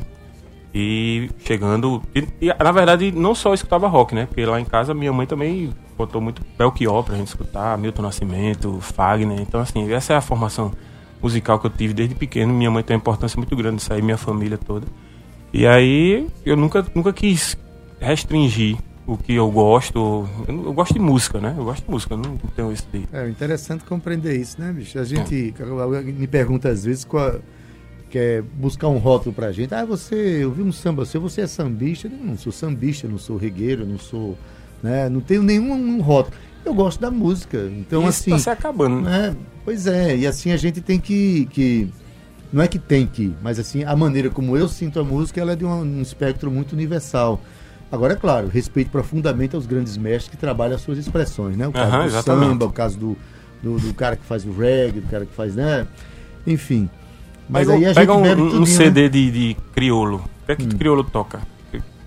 E 0.75 1.31
chegando. 1.45 2.03
E, 2.15 2.29
e, 2.41 2.49
na 2.49 2.73
verdade, 2.73 3.11
não 3.11 3.35
só 3.35 3.55
escutava 3.55 3.89
rock, 3.89 4.15
né? 4.15 4.27
Porque 4.27 4.45
lá 4.45 4.61
em 4.61 4.65
casa 4.65 4.93
minha 4.93 5.13
mãe 5.13 5.27
também 5.27 5.73
botou 5.97 6.21
muito 6.21 6.43
Belchior 6.59 7.03
pra 7.03 7.17
gente 7.17 7.29
escutar, 7.29 7.79
Milton 7.79 8.03
Nascimento, 8.03 8.79
Fagner. 8.81 9.41
Então, 9.41 9.61
assim, 9.61 9.91
essa 9.93 10.13
é 10.13 10.17
a 10.17 10.21
formação 10.21 10.73
musical 11.23 11.59
que 11.59 11.67
eu 11.67 11.71
tive 11.71 11.95
desde 11.95 12.15
pequeno. 12.15 12.53
Minha 12.53 12.71
mãe 12.71 12.83
tem 12.83 12.95
uma 12.95 13.01
importância 13.01 13.39
muito 13.39 13.57
grande 13.57 13.83
aí, 13.89 14.03
minha 14.03 14.19
família 14.19 14.59
toda. 14.59 14.87
E 15.53 15.67
aí 15.67 16.27
eu 16.45 16.57
nunca, 16.57 16.85
nunca 16.95 17.13
quis 17.13 17.57
restringir 17.99 18.77
o 19.07 19.17
que 19.17 19.35
eu 19.35 19.51
gosto. 19.51 20.29
Eu, 20.49 20.65
eu, 20.65 20.73
gosto 20.73 20.95
de 20.95 21.01
música, 21.01 21.41
né? 21.41 21.55
Eu 21.57 21.65
gosto 21.65 21.85
de 21.85 21.91
música, 21.91 22.17
não 22.17 22.37
tenho 22.55 22.73
esse 22.73 22.85
de... 22.93 23.07
É 23.13 23.29
interessante 23.29 23.85
compreender 23.85 24.37
isso, 24.37 24.61
né, 24.61 24.73
bicho? 24.73 24.99
A 24.99 25.05
gente 25.05 25.55
é. 25.59 26.03
me 26.03 26.27
pergunta 26.27 26.69
às 26.69 26.85
vezes 26.85 27.05
qual, 27.05 27.41
quer 28.11 28.43
buscar 28.43 28.89
um 28.89 28.99
rótulo 28.99 29.35
pra 29.35 29.53
gente. 29.53 29.75
Ah, 29.75 29.85
você, 29.85 30.15
eu 30.43 30.51
vi 30.51 30.63
um 30.63 30.73
samba 30.73 31.05
seu, 31.05 31.21
você 31.21 31.43
é 31.43 31.47
sambista? 31.47 32.09
Eu 32.09 32.17
não 32.25 32.37
sou 32.37 32.53
sambista, 32.53 33.07
não 33.07 33.19
sou 33.19 33.37
regueiro, 33.37 33.87
não 33.87 33.99
sou. 33.99 34.37
Né? 34.83 35.09
Não 35.09 35.21
tenho 35.21 35.43
nenhum 35.43 35.73
um 35.73 36.01
rótulo. 36.01 36.37
Eu 36.65 36.75
gosto 36.75 37.01
da 37.01 37.11
música. 37.11 37.71
Então, 37.79 38.01
Isso 38.01 38.09
assim. 38.09 38.31
Tá 38.31 38.39
se 38.39 38.51
acabando, 38.51 39.01
né? 39.03 39.37
Pois 39.65 39.87
é, 39.87 40.17
e 40.17 40.27
assim 40.27 40.51
a 40.51 40.57
gente 40.57 40.81
tem 40.81 40.99
que, 40.99 41.47
que. 41.47 41.89
Não 42.53 42.63
é 42.63 42.69
que 42.69 42.79
tem 42.79 43.07
que, 43.07 43.35
mas 43.43 43.59
assim, 43.59 43.85
a 43.85 43.95
maneira 43.97 44.31
como 44.31 44.57
eu 44.57 44.69
sinto 44.69 45.01
a 45.01 45.05
música, 45.05 45.41
ela 45.41 45.53
é 45.53 45.57
de 45.57 45.65
um, 45.65 45.81
um 45.83 46.01
espectro 46.01 46.51
muito 46.51 46.73
universal. 46.73 47.41
Agora, 47.91 48.15
é 48.15 48.17
claro, 48.17 48.49
respeito 48.49 48.91
profundamente 48.91 49.55
aos 49.55 49.67
grandes 49.67 49.97
mestres 49.97 50.29
que 50.29 50.37
trabalham 50.37 50.75
as 50.75 50.83
suas 50.83 50.99
expressões, 50.99 51.57
né? 51.57 51.69
O 51.69 51.73
caso 51.73 51.93
uhum, 51.93 52.01
do 52.01 52.07
exatamente. 52.07 52.49
samba, 52.49 52.67
o 52.67 52.73
caso 52.73 52.99
do, 52.99 53.17
do, 53.63 53.79
do, 53.79 53.95
cara 53.95 54.17
que 54.17 54.25
faz 54.25 54.45
o 54.45 54.53
reggae, 54.53 55.01
do 55.01 55.09
cara 55.09 55.25
que 55.25 55.35
faz, 55.35 55.55
né? 55.55 55.87
Enfim. 56.47 56.91
Mas 57.49 57.69
pega, 57.69 57.79
aí 57.79 57.87
a 57.87 57.95
pega 57.95 58.13
gente 58.13 58.23
bebe 58.23 58.41
um, 58.41 58.45
tudinho, 58.47 58.63
um 58.63 58.67
CD 58.67 59.03
né? 59.03 59.09
de, 59.09 59.31
de 59.31 59.57
criolo. 59.73 60.17
O 60.17 60.47
que 60.47 60.53
é 60.53 60.57
que 60.57 60.65
hum. 60.65 60.71
criolo 60.71 61.05
toca? 61.05 61.41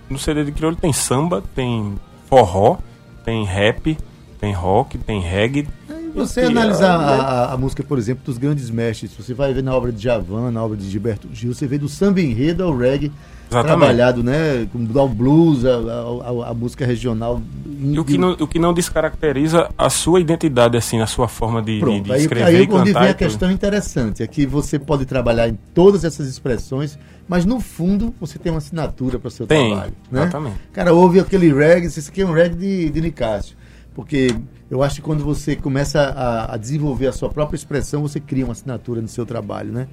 No 0.10 0.20
CD 0.20 0.44
de 0.44 0.52
criolo 0.52 0.76
tem 0.76 0.92
samba, 0.92 1.44
tem 1.56 1.96
forró, 2.28 2.78
tem 3.24 3.46
rap, 3.46 3.98
tem 4.40 4.54
rock, 4.54 4.98
tem 4.98 5.22
reggae. 5.22 5.68
Aí 5.90 6.10
você 6.14 6.42
analisar 6.42 6.96
a, 6.96 7.22
a, 7.22 7.54
a, 7.54 7.58
música, 7.58 7.84
por 7.84 7.98
exemplo, 7.98 8.24
dos 8.26 8.38
grandes 8.38 8.70
mestres, 8.70 9.14
você 9.14 9.34
vai 9.34 9.54
ver 9.54 9.64
na 9.64 9.74
obra 9.74 9.92
de 9.92 10.02
Javan, 10.02 10.52
na 10.52 10.64
obra 10.64 10.76
de 10.76 10.90
Gilberto 10.90 11.30
Gil, 11.32 11.54
você 11.54 11.68
vê 11.68 11.78
do 11.78 11.88
samba 11.88 12.20
enredo 12.20 12.64
ao 12.64 12.76
reggae 12.76 13.12
Exatamente. 13.50 13.78
trabalhado, 13.78 14.24
né? 14.24 14.68
O 14.74 15.08
blues, 15.08 15.64
a, 15.66 16.54
música 16.54 16.86
regional. 16.86 17.42
E 17.82 18.00
o 18.00 18.06
que, 18.06 18.18
não, 18.18 18.32
o 18.34 18.48
que 18.48 18.60
não 18.60 18.74
descaracteriza 18.74 19.70
a 19.78 19.90
sua 19.90 20.20
identidade, 20.20 20.78
assim, 20.78 21.02
a 21.02 21.08
sua 21.08 21.28
forma 21.28 21.62
de, 21.62 21.80
Pronto, 21.80 22.06
de 22.06 22.12
aí, 22.12 22.22
escrever 22.22 22.46
aí, 22.46 22.62
e 22.62 22.68
cantar. 22.68 22.82
onde 22.82 22.94
vem 22.94 23.10
a 23.10 23.14
questão 23.14 23.52
interessante, 23.52 24.22
é 24.22 24.28
que 24.28 24.46
você 24.46 24.78
pode 24.78 25.06
trabalhar 25.06 25.50
em 25.50 25.58
todas 25.74 26.04
essas 26.04 26.28
expressões, 26.28 27.00
mas 27.28 27.46
no 27.46 27.60
fundo 27.60 28.14
você 28.20 28.38
tem 28.38 28.52
uma 28.52 28.60
assinatura 28.60 29.18
para 29.18 29.28
o 29.28 29.32
seu 29.32 29.48
tem, 29.48 29.72
trabalho. 29.72 29.94
Né? 30.12 30.22
Exatamente. 30.22 30.58
Cara, 30.72 30.94
ouve 30.94 31.20
aquele 31.20 31.52
reggae, 31.52 31.88
isso 31.88 32.10
aqui 32.10 32.22
é 32.22 32.26
um 32.26 32.34
reggae 32.34 32.56
de, 32.56 32.90
de 32.90 33.02
Nicásio. 33.02 33.58
Porque 33.96 34.34
eu 34.70 34.84
acho 34.84 34.96
que 34.96 35.02
quando 35.02 35.24
você 35.24 35.56
começa 35.56 36.00
a, 36.00 36.54
a 36.54 36.58
desenvolver 36.58 37.08
a 37.08 37.12
sua 37.12 37.30
própria 37.30 37.56
expressão, 37.58 38.02
você 38.02 38.20
cria 38.20 38.46
uma 38.46 38.54
assinatura 38.54 39.02
no 39.02 39.08
seu 39.08 39.26
trabalho, 39.26 39.72
né? 39.72 39.88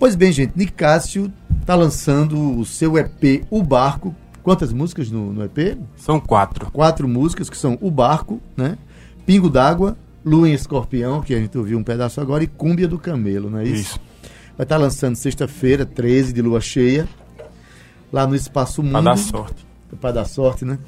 Pois 0.00 0.16
bem, 0.16 0.32
gente, 0.32 0.52
Nicásio 0.56 1.30
está 1.60 1.74
lançando 1.74 2.58
o 2.58 2.64
seu 2.64 2.96
EP 2.98 3.44
O 3.50 3.62
Barco. 3.62 4.14
Quantas 4.42 4.72
músicas 4.72 5.10
no, 5.10 5.32
no, 5.32 5.44
EP? 5.44 5.76
São 5.96 6.18
quatro. 6.18 6.70
Quatro 6.72 7.06
músicas 7.06 7.50
que 7.50 7.56
são 7.56 7.76
O 7.82 7.90
Barco, 7.90 8.40
né? 8.56 8.78
Pingo 9.26 9.50
d'Água, 9.50 9.96
Lua 10.24 10.48
em 10.48 10.54
Escorpião, 10.54 11.20
que 11.20 11.34
a 11.34 11.38
gente 11.38 11.56
ouviu 11.58 11.78
um 11.78 11.84
pedaço 11.84 12.20
agora, 12.20 12.42
e 12.42 12.46
Cúmbia 12.46 12.88
do 12.88 12.98
Camelo, 12.98 13.50
não 13.50 13.58
é 13.58 13.64
isso? 13.64 13.74
Isso. 13.82 14.00
Vai 14.56 14.64
estar 14.64 14.78
lançando 14.78 15.16
sexta-feira, 15.16 15.84
13 15.84 16.32
de 16.32 16.40
lua 16.42 16.60
cheia, 16.60 17.06
lá 18.10 18.26
no 18.26 18.34
Espaço 18.34 18.82
Mundo. 18.82 18.92
Pra 18.92 19.00
dar 19.02 19.16
sorte. 19.18 19.66
Para 20.00 20.12
dar 20.12 20.24
sorte, 20.24 20.64
né? 20.64 20.78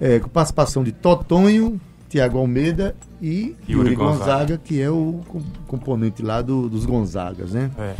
É, 0.00 0.18
com 0.18 0.28
participação 0.28 0.82
de 0.82 0.90
Totonho, 0.92 1.80
Tiago 2.08 2.38
Almeida 2.38 2.94
e 3.22 3.54
Yuri, 3.68 3.90
Yuri 3.90 3.94
Gonzaga, 3.94 4.18
Gonzaga. 4.18 4.58
que 4.62 4.80
é 4.80 4.90
o 4.90 5.20
com- 5.28 5.42
componente 5.68 6.22
lá 6.22 6.42
do- 6.42 6.68
dos 6.68 6.84
Gonzagas, 6.84 7.52
né? 7.52 7.70
É. 7.78 7.94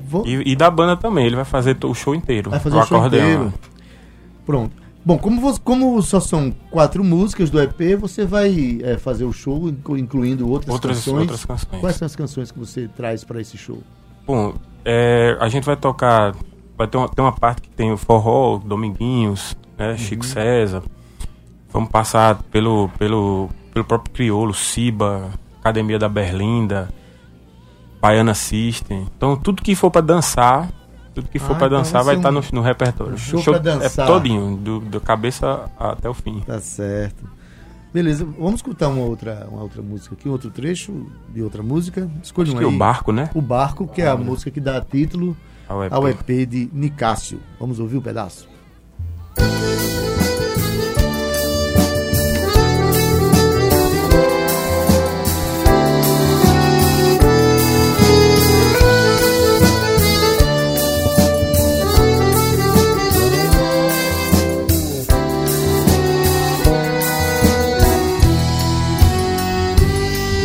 Vou- 0.00 0.26
E, 0.26 0.52
e 0.52 0.56
da 0.56 0.70
banda 0.70 0.96
também, 0.96 1.26
ele 1.26 1.36
vai 1.36 1.44
fazer 1.44 1.76
o 1.84 1.94
show 1.94 2.14
inteiro. 2.14 2.50
Vai 2.50 2.60
fazer 2.60 2.76
o 2.76 2.80
o 2.80 2.86
show 2.86 2.98
acordeão. 2.98 3.24
inteiro. 3.24 3.54
Pronto. 4.44 4.84
Bom, 5.06 5.18
como, 5.18 5.40
vo- 5.40 5.60
como 5.60 6.00
só 6.02 6.18
são 6.18 6.50
quatro 6.70 7.04
músicas 7.04 7.50
do 7.50 7.60
EP, 7.60 7.94
você 7.98 8.24
vai 8.24 8.78
é, 8.82 8.96
fazer 8.96 9.24
o 9.24 9.32
show 9.32 9.68
inclu- 9.68 9.98
incluindo 9.98 10.48
outras, 10.48 10.72
Outras, 10.74 10.96
canções. 10.98 11.20
outras 11.20 11.44
canções. 11.44 11.80
Quais 11.80 11.96
são 11.96 12.06
as 12.06 12.16
canções 12.16 12.50
que 12.50 12.58
você 12.58 12.88
traz 12.88 13.22
para 13.22 13.40
esse 13.40 13.56
show? 13.58 13.82
Bom, 14.26 14.54
é, 14.84 15.36
a 15.40 15.48
gente 15.48 15.64
vai 15.64 15.76
tocar. 15.76 16.34
Vai 16.76 16.88
ter 16.88 16.96
uma, 16.96 17.08
tem 17.08 17.22
uma 17.24 17.32
parte 17.32 17.62
que 17.62 17.68
tem 17.68 17.92
o 17.92 17.96
forró, 17.96 18.58
Dominguinhos, 18.58 19.54
né, 19.78 19.90
Uhum. 19.92 19.98
Chico 19.98 20.24
César. 20.24 20.82
Vamos 21.70 21.88
passar 21.90 22.42
pelo, 22.50 22.88
pelo, 22.98 23.48
pelo 23.72 23.84
próprio 23.84 24.12
Criolo, 24.14 24.54
Ciba, 24.54 25.30
Academia 25.60 25.98
da 25.98 26.08
Berlinda, 26.08 26.88
Baiana 28.04 28.34
System. 28.34 29.06
Então 29.16 29.34
tudo 29.36 29.62
que 29.62 29.74
for 29.74 29.90
pra 29.90 30.02
dançar, 30.02 30.68
tudo 31.14 31.26
que 31.28 31.38
for 31.38 31.52
Ah, 31.52 31.56
pra 31.56 31.66
então 31.68 31.78
dançar 31.78 32.04
vai 32.04 32.16
estar 32.16 32.28
um- 32.28 32.32
no, 32.34 32.42
no 32.52 32.60
repertório. 32.60 33.14
um 33.14 33.16
show 33.16 33.40
O 33.40 33.44
pra 33.44 33.58
dançar. 33.58 34.04
É 34.04 34.06
todinho, 34.06 34.56
do, 34.58 34.80
da 34.80 35.00
cabeça 35.00 35.70
até 35.78 36.08
o 36.08 36.12
fim. 36.14 36.40
Tá 36.40 36.60
certo. 36.60 37.24
Beleza, 37.94 38.26
vamos 38.38 38.56
escutar 38.56 38.88
uma 38.88 39.04
outra, 39.04 39.46
uma 39.50 39.62
outra 39.62 39.80
música 39.80 40.14
aqui, 40.14 40.28
um 40.28 40.32
outro 40.32 40.50
trecho 40.50 41.06
de 41.32 41.40
outra 41.42 41.62
música. 41.62 42.10
Escolha 42.22 42.48
Acho 42.48 42.56
um 42.56 42.58
que 42.58 42.64
aí. 42.66 42.74
o 42.74 42.76
barco, 42.76 43.12
né? 43.12 43.30
O 43.34 43.40
Barco, 43.40 43.86
que 43.86 44.02
é 44.02 44.08
a 44.08 44.16
música 44.16 44.50
que 44.50 44.60
dá 44.60 44.80
título 44.80 45.36
Ao 45.68 45.82
EP. 45.84 45.92
ao 45.94 46.08
EP 46.08 46.44
de 46.44 46.68
Nicásio. 46.72 47.40
Vamos 47.58 47.78
ouvir 47.80 47.96
o 47.96 48.02
pedaço? 48.02 48.48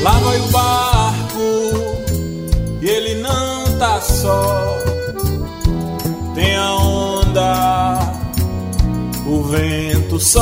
Lá 0.02 0.12
vai 0.12 0.40
o 0.40 0.48
barco 0.48 1.30
e 2.82 2.88
ele 2.88 3.16
não 3.16 3.78
tá 3.78 4.00
só. 4.00 4.78
Tem 6.34 6.56
a 6.56 6.76
onda, 6.76 8.00
o 9.26 9.44
vento 9.44 10.20
só. 10.20 10.42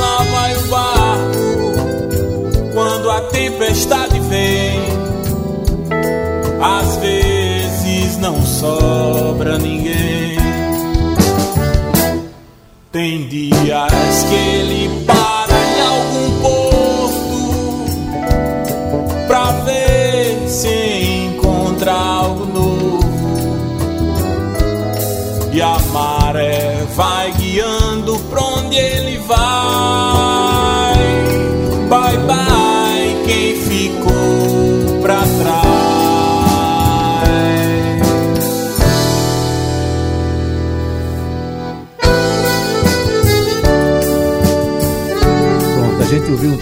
Lá 0.00 0.24
vai 0.24 0.56
o 0.56 0.62
barco 0.68 1.66
quando 2.74 3.10
a 3.10 3.20
tempestade 3.30 4.18
vem. 4.20 4.80
Às 6.60 6.96
vezes 6.96 8.18
não 8.18 8.44
sobra 8.44 9.56
ninguém. 9.58 10.36
Tem 12.90 13.28
dias 13.28 14.24
que 14.28 14.34
ele 14.34 15.04
para 15.04 15.15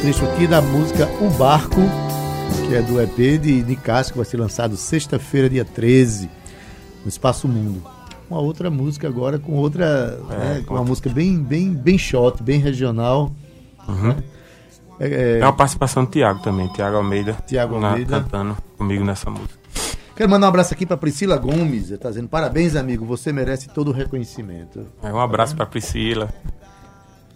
trecho 0.05 0.23
aqui 0.27 0.47
da 0.47 0.61
música 0.61 1.09
O 1.19 1.31
Barco, 1.31 1.81
que 2.69 2.75
é 2.75 2.83
do 2.83 3.01
EP 3.01 3.41
de 3.41 3.63
Nicásio, 3.63 4.13
que 4.13 4.19
vai 4.19 4.27
ser 4.27 4.37
lançado 4.37 4.77
sexta-feira, 4.77 5.49
dia 5.49 5.65
13, 5.65 6.29
no 7.03 7.09
Espaço 7.09 7.49
Mundo. 7.49 7.83
Uma 8.29 8.39
outra 8.39 8.71
música 8.71 9.09
agora 9.09 9.39
com 9.39 9.53
outra, 9.55 10.19
né, 10.29 10.63
com 10.67 10.75
uma 10.75 10.85
música 10.85 11.09
bem, 11.09 11.39
bem, 11.43 11.73
bem 11.73 11.97
shot, 11.97 12.43
bem 12.43 12.61
regional. 12.61 13.33
Uhum. 13.89 14.09
né? 14.09 14.17
É, 15.01 15.39
É 15.41 15.45
uma 15.47 15.55
participação 15.55 16.05
do 16.05 16.11
Tiago 16.11 16.43
também, 16.43 16.69
Tiago 16.69 16.99
Almeida. 16.99 17.33
Tiago 17.47 17.81
na- 17.81 17.93
Almeida. 17.93 18.21
Cantando 18.21 18.59
comigo 18.77 19.03
nessa 19.05 19.31
música. 19.31 19.55
Quero 20.15 20.29
mandar 20.29 20.49
um 20.49 20.51
abraço 20.51 20.75
aqui 20.75 20.85
para 20.85 20.99
Priscila 20.99 21.39
Gomes. 21.39 21.89
Ela 21.91 21.99
tá 21.99 22.11
dizendo: 22.11 22.29
parabéns, 22.29 22.77
amigo. 22.77 23.07
Você 23.07 23.33
merece 23.33 23.69
todo 23.71 23.89
o 23.89 23.93
reconhecimento. 23.93 24.87
É, 25.03 25.11
um 25.11 25.19
abraço 25.19 25.57
pra 25.57 25.65
Priscila. 25.65 26.29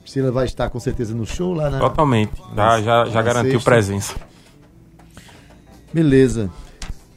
Priscila 0.08 0.32
vai 0.32 0.46
estar 0.46 0.70
com 0.70 0.80
certeza 0.80 1.14
no 1.14 1.26
show 1.26 1.52
lá 1.52 1.68
na. 1.68 1.78
Totalmente. 1.78 2.32
Já, 2.56 3.04
já, 3.04 3.22
garantiu 3.22 3.52
sexta. 3.52 3.70
presença. 3.70 4.14
Beleza. 5.92 6.50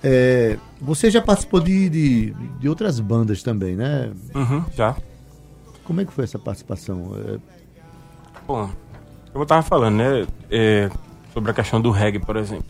É, 0.03 0.57
você 0.81 1.09
já 1.09 1.21
participou 1.21 1.61
de, 1.61 1.89
de, 1.89 2.31
de 2.59 2.67
outras 2.67 2.99
bandas 2.99 3.41
também, 3.41 3.77
né? 3.77 4.11
Uhum, 4.35 4.65
já. 4.75 4.97
Como 5.85 6.01
é 6.01 6.05
que 6.05 6.11
foi 6.11 6.25
essa 6.25 6.37
participação? 6.37 7.13
É, 7.15 7.39
Bom, 8.45 8.69
eu 9.33 9.45
tava 9.45 9.61
falando, 9.61 9.95
né? 9.95 10.27
é, 10.49 10.89
sobre 11.33 11.51
a 11.51 11.53
questão 11.53 11.79
do 11.79 11.91
reggae, 11.91 12.19
por 12.19 12.35
exemplo. 12.35 12.65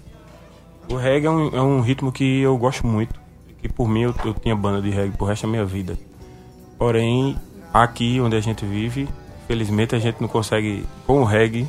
O 0.88 0.98
reggae 0.98 1.26
é 1.26 1.32
um, 1.32 1.48
é 1.48 1.62
um 1.64 1.82
ritmo 1.82 2.12
que 2.12 2.42
eu 2.42 2.56
gosto 2.60 2.86
muito. 2.86 3.20
Que 3.60 3.68
por 3.68 3.88
mim 3.88 4.02
eu, 4.02 4.14
eu 4.24 4.36
tinha 4.36 4.56
banda 4.56 4.82
de 4.84 4.92
reggae 4.92 5.18
pro 5.18 5.26
resto 5.26 5.48
da 5.48 5.50
minha 5.50 5.66
vida. 5.66 5.98
Porém, 6.78 7.36
aqui 7.74 8.22
onde 8.22 8.36
a 8.36 8.40
gente 8.40 8.66
vive, 8.66 9.08
felizmente 9.52 9.94
a 9.94 10.00
gente 10.00 10.22
não 10.22 10.30
consegue, 10.30 10.86
com 11.06 11.22
o 11.22 11.26
reggae, 11.26 11.68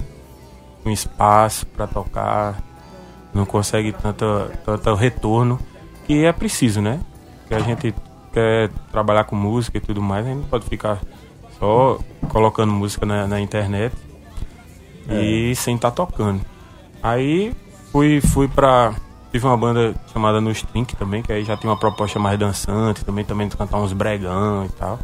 um 0.87 0.91
espaço 0.91 1.67
para 1.67 1.85
tocar, 1.89 2.63
não 3.35 3.45
consegue 3.45 3.91
tanto, 3.91 4.25
tanto 4.65 4.95
retorno 4.95 5.59
que 6.07 6.25
é 6.25 6.33
preciso, 6.33 6.81
né? 6.81 7.01
Que 7.49 7.55
a 7.55 7.59
gente 7.59 7.93
quer 8.33 8.71
trabalhar 8.93 9.25
com 9.25 9.35
música 9.35 9.79
e 9.79 9.81
tudo 9.81 10.01
mais, 10.01 10.25
a 10.25 10.29
gente 10.29 10.43
não 10.43 10.49
pode 10.49 10.65
ficar 10.67 11.01
só 11.59 11.99
colocando 12.29 12.73
música 12.73 13.05
na, 13.05 13.27
na 13.27 13.41
internet 13.41 13.97
e 15.11 15.53
sem 15.57 15.75
estar 15.75 15.91
tocando. 15.91 16.41
Aí 17.03 17.53
fui, 17.91 18.21
fui 18.21 18.47
pra. 18.47 18.95
Tive 19.33 19.45
uma 19.45 19.57
banda 19.57 19.93
chamada 20.13 20.41
No 20.41 20.53
Strink 20.53 20.95
também, 20.95 21.21
que 21.21 21.33
aí 21.33 21.43
já 21.43 21.57
tinha 21.57 21.71
uma 21.71 21.79
proposta 21.79 22.19
mais 22.21 22.39
dançante, 22.39 23.05
também 23.05 23.25
também 23.25 23.49
de 23.49 23.57
cantar 23.57 23.79
uns 23.79 23.93
bregão 23.93 24.67
e 24.67 24.69
tal. 24.69 25.01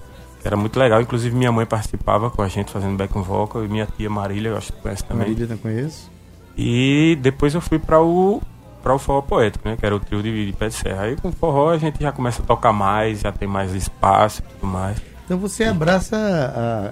Era 0.48 0.56
muito 0.56 0.78
legal, 0.80 0.98
inclusive 1.02 1.36
minha 1.36 1.52
mãe 1.52 1.66
participava 1.66 2.30
com 2.30 2.40
a 2.40 2.48
gente 2.48 2.70
fazendo 2.72 2.96
back 2.96 3.12
vocal 3.18 3.62
e 3.62 3.68
minha 3.68 3.84
tia 3.86 4.08
Marília, 4.08 4.48
eu 4.48 4.56
acho 4.56 4.72
que 4.72 4.80
conhece 4.80 5.04
também. 5.04 5.28
Marília, 5.28 5.46
não 5.46 5.58
conheço. 5.58 6.10
E 6.56 7.18
depois 7.20 7.54
eu 7.54 7.60
fui 7.60 7.78
para 7.78 8.00
o 8.00 8.40
para 8.82 8.94
o 8.94 8.98
forró 8.98 9.20
poético, 9.20 9.68
né, 9.68 9.76
que 9.76 9.84
era 9.84 9.94
o 9.94 10.00
trio 10.00 10.22
de, 10.22 10.46
de 10.46 10.52
pé 10.54 10.68
de 10.68 10.74
serra. 10.74 11.02
Aí 11.02 11.16
com 11.16 11.28
o 11.28 11.32
forró 11.32 11.68
a 11.70 11.76
gente 11.76 12.00
já 12.00 12.10
começa 12.12 12.40
a 12.40 12.46
tocar 12.46 12.72
mais, 12.72 13.20
já 13.20 13.30
tem 13.30 13.46
mais 13.46 13.74
espaço 13.74 14.40
e 14.40 14.54
tudo 14.54 14.66
mais. 14.72 14.96
Então 15.26 15.36
você 15.36 15.64
abraça 15.64 16.16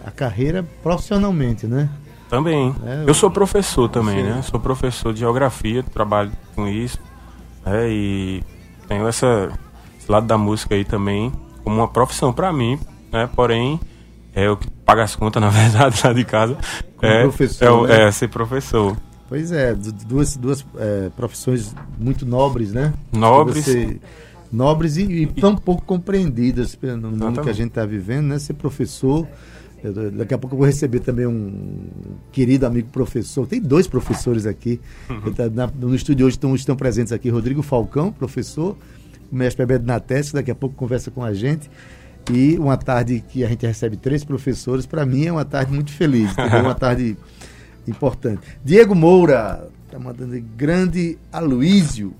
a, 0.05 0.09
a 0.09 0.11
carreira 0.11 0.63
profissionalmente, 0.83 1.67
né? 1.67 1.89
Também. 2.29 2.75
É, 2.85 3.05
eu 3.07 3.15
sou 3.15 3.31
professor 3.31 3.89
também, 3.89 4.17
Você- 4.23 4.23
né? 4.31 4.43
Sou 4.43 4.61
professor 4.61 5.15
de 5.15 5.21
geografia, 5.21 5.83
trabalho 5.83 6.31
com 6.55 6.69
isso. 6.69 6.99
né? 7.65 7.89
E 7.89 8.45
tenho 8.87 9.09
essa, 9.09 9.49
esse 9.99 10.13
lado 10.13 10.27
da 10.27 10.37
música 10.37 10.75
aí 10.75 10.85
também 10.85 11.33
como 11.65 11.77
uma 11.77 11.89
profissão 11.89 12.33
para 12.35 12.53
mim, 12.53 12.79
né? 13.17 13.29
Porém, 13.35 13.81
é 14.35 14.49
o 14.51 14.57
que 14.57 14.71
paga 14.85 15.03
as 15.03 15.17
contas, 15.17 15.41
na 15.43 15.51
verdade, 15.51 16.01
lá 16.05 16.13
de 16.13 16.25
casa. 16.25 16.57
Como 16.97 17.13
é, 17.13 17.23
professor, 17.23 17.91
é, 17.91 17.99
né? 17.99 18.09
é 18.09 18.13
ser 18.13 18.29
professor. 18.29 18.97
Pois 19.29 19.51
é, 19.51 19.75
du- 19.75 19.93
duas, 19.93 20.37
duas 20.37 20.65
é, 20.79 21.11
profissões 21.17 21.75
muito 21.99 22.25
nobres, 22.25 22.73
né? 22.73 22.93
Nobres. 23.13 23.65
Você- 23.65 23.99
nobres 24.53 24.97
e, 24.97 25.03
e 25.03 25.27
tão 25.27 25.57
pouco 25.57 25.83
compreendidas 25.85 26.75
pelo- 26.77 26.97
no 26.97 27.11
mundo 27.11 27.19
que 27.19 27.25
a 27.25 27.29
Exatamente. 27.31 27.57
gente 27.57 27.69
está 27.69 27.85
vivendo, 27.85 28.27
né? 28.27 28.39
Ser 28.39 28.55
professor. 28.55 29.27
eu- 29.83 30.11
Daqui 30.13 30.33
a 30.33 30.39
pouco 30.39 30.55
eu 30.55 30.59
vou 30.59 30.67
receber 30.67 31.01
também 31.01 31.27
um 31.27 31.89
querido 32.33 32.65
amigo 32.67 32.89
professor. 32.91 33.47
Tem 33.49 33.61
dois 33.61 33.87
professores 33.89 34.47
aqui. 34.47 34.81
Uhum. 35.11 35.33
Tá 35.33 35.49
na- 35.51 35.67
no 35.67 35.95
estúdio 35.95 36.25
hoje 36.27 36.37
estão, 36.37 36.55
estão 36.55 36.77
presentes 36.77 37.13
aqui 37.13 37.29
Rodrigo 37.29 37.63
Falcão, 37.63 38.13
professor, 38.13 38.77
o 39.31 39.35
mestre 39.37 39.67
Bebeto 39.67 39.85
Nates, 39.87 40.29
que 40.29 40.35
daqui 40.37 40.51
a 40.53 40.55
pouco 40.55 40.77
conversa 40.77 41.11
com 41.11 41.23
a 41.25 41.35
gente. 41.35 41.69
E 42.31 42.59
uma 42.59 42.77
tarde 42.77 43.23
que 43.29 43.45
a 43.45 43.49
gente 43.49 43.67
recebe 43.67 43.97
três 43.97 44.25
professores, 44.25 44.85
para 44.85 45.07
mim 45.07 45.27
é 45.27 45.33
uma 45.33 45.45
tarde 45.45 45.73
muito 45.73 45.93
feliz, 45.93 46.33
entendeu? 46.37 46.61
uma 46.61 46.75
tarde 46.75 47.17
importante. 47.87 48.41
Diego 48.65 48.95
Moura, 48.95 49.69
tá 49.91 49.99
mandando 49.99 50.41
grande 50.57 51.17
Aloísio. 51.33 52.13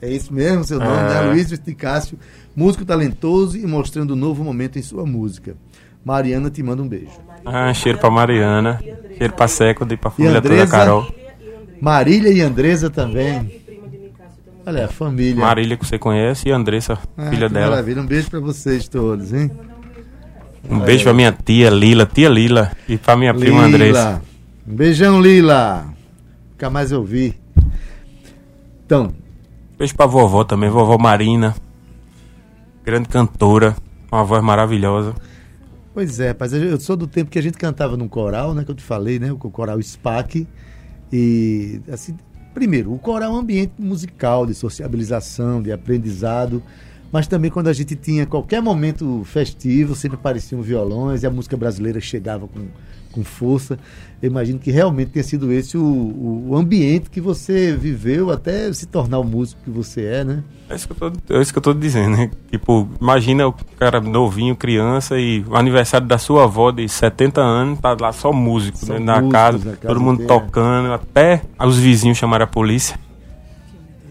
É 0.00 0.12
esse 0.12 0.32
mesmo 0.32 0.62
seu 0.62 0.78
nome, 0.78 0.90
né? 0.90 1.14
É. 1.14 1.18
Aloísio 1.18 1.56
de 1.56 1.74
Cássio, 1.74 2.18
músico 2.54 2.84
talentoso 2.84 3.56
e 3.56 3.66
mostrando 3.66 4.12
um 4.12 4.16
novo 4.16 4.44
momento 4.44 4.78
em 4.78 4.82
sua 4.82 5.06
música. 5.06 5.56
Mariana 6.04 6.50
te 6.50 6.62
manda 6.62 6.82
um 6.82 6.88
beijo. 6.88 7.18
Ah, 7.44 7.72
cheiro 7.72 7.98
pra 7.98 8.10
Mariana, 8.10 8.78
cheiro 9.16 9.32
pra 9.32 9.48
Seco 9.48 9.86
e 9.90 9.96
pra 9.96 10.10
família 10.10 10.40
toda, 10.42 10.54
Andresa? 10.54 10.70
Carol. 10.70 11.14
Marília 11.80 12.30
e 12.30 12.40
Andresa 12.42 12.90
também. 12.90 13.65
Olha, 14.66 14.86
a 14.86 14.88
família. 14.88 15.36
Marília 15.44 15.76
que 15.76 15.86
você 15.86 15.98
conhece 15.98 16.48
e 16.48 16.52
Andressa, 16.52 16.98
Ah, 17.16 17.30
filha 17.30 17.48
dela. 17.48 17.70
Maravilha, 17.70 18.02
um 18.02 18.06
beijo 18.06 18.28
pra 18.28 18.40
vocês 18.40 18.88
todos, 18.88 19.32
hein? 19.32 19.50
Um 20.68 20.80
beijo 20.80 21.04
pra 21.04 21.14
minha 21.14 21.30
tia 21.32 21.70
Lila, 21.70 22.04
tia 22.04 22.28
Lila, 22.28 22.72
e 22.88 22.98
pra 22.98 23.16
minha 23.16 23.32
prima 23.32 23.62
Andressa. 23.62 24.20
Um 24.66 24.74
beijão, 24.74 25.20
Lila. 25.22 25.86
Nunca 26.50 26.68
mais 26.70 26.90
eu 26.90 27.04
vi. 27.04 27.34
Então, 28.84 29.12
Beijo 29.78 29.94
pra 29.94 30.06
vovó 30.06 30.42
também, 30.42 30.70
vovó 30.70 30.96
Marina. 30.98 31.54
Grande 32.84 33.08
cantora, 33.08 33.76
uma 34.10 34.24
voz 34.24 34.42
maravilhosa. 34.42 35.14
Pois 35.92 36.18
é, 36.18 36.28
rapaz, 36.28 36.52
eu- 36.52 36.62
eu 36.64 36.80
sou 36.80 36.96
do 36.96 37.06
tempo 37.06 37.30
que 37.30 37.38
a 37.38 37.42
gente 37.42 37.58
cantava 37.58 37.96
num 37.96 38.08
coral, 38.08 38.54
né? 38.54 38.64
Que 38.64 38.70
eu 38.70 38.74
te 38.74 38.82
falei, 38.82 39.18
né? 39.18 39.30
O 39.32 39.36
coral 39.38 39.78
SPAC. 39.82 40.46
E, 41.12 41.80
assim, 41.92 42.16
primeiro, 42.56 42.90
o 42.90 42.98
coral 42.98 43.32
é 43.32 43.34
um 43.34 43.38
ambiente 43.38 43.74
musical, 43.78 44.46
de 44.46 44.54
sociabilização, 44.54 45.60
de 45.60 45.70
aprendizado. 45.70 46.62
Mas 47.12 47.26
também 47.26 47.50
quando 47.50 47.68
a 47.68 47.72
gente 47.74 47.94
tinha 47.94 48.24
qualquer 48.24 48.62
momento 48.62 49.22
festivo, 49.26 49.94
sempre 49.94 50.16
apareciam 50.16 50.62
violões 50.62 51.22
e 51.22 51.26
a 51.26 51.30
música 51.30 51.54
brasileira 51.54 52.00
chegava 52.00 52.48
com, 52.48 52.66
com 53.16 53.24
força. 53.24 53.78
Eu 54.22 54.30
imagino 54.30 54.58
que 54.58 54.70
realmente 54.70 55.12
tenha 55.12 55.22
sido 55.22 55.50
esse 55.50 55.76
o, 55.76 55.82
o, 55.82 56.50
o 56.50 56.56
ambiente 56.56 57.08
que 57.08 57.20
você 57.20 57.74
viveu 57.74 58.30
até 58.30 58.70
se 58.72 58.86
tornar 58.86 59.18
o 59.18 59.24
músico 59.24 59.60
que 59.64 59.70
você 59.70 60.04
é, 60.04 60.24
né? 60.24 60.44
É 60.68 60.74
isso 60.74 60.86
que 60.86 61.02
eu 61.02 61.10
tô, 61.10 61.34
é 61.34 61.40
isso 61.40 61.52
que 61.52 61.58
eu 61.58 61.62
tô 61.62 61.72
dizendo, 61.72 62.16
né? 62.16 62.30
Tipo, 62.50 62.88
imagina 63.00 63.48
o 63.48 63.54
cara 63.78 64.00
novinho, 64.00 64.54
criança, 64.54 65.18
e 65.18 65.44
o 65.48 65.56
aniversário 65.56 66.06
da 66.06 66.18
sua 66.18 66.44
avó 66.44 66.70
de 66.70 66.88
70 66.88 67.40
anos, 67.40 67.80
tá 67.80 67.96
lá 67.98 68.12
só 68.12 68.32
músico, 68.32 68.78
Só 68.78 68.94
né? 68.94 68.98
na, 68.98 69.14
músicos 69.20 69.32
casa, 69.32 69.58
na 69.58 69.76
casa 69.76 69.86
todo 69.86 70.00
mundo 70.00 70.22
inteira. 70.22 70.40
tocando, 70.40 70.92
até 70.92 71.42
os 71.58 71.78
vizinhos 71.78 72.18
chamaram 72.18 72.44
a 72.44 72.48
polícia. 72.48 72.98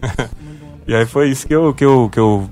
e 0.86 0.94
aí 0.94 1.06
foi 1.06 1.30
isso 1.30 1.46
que 1.46 1.54
eu, 1.54 1.72
que 1.74 1.84
eu, 1.84 2.08
que 2.10 2.18
eu, 2.18 2.48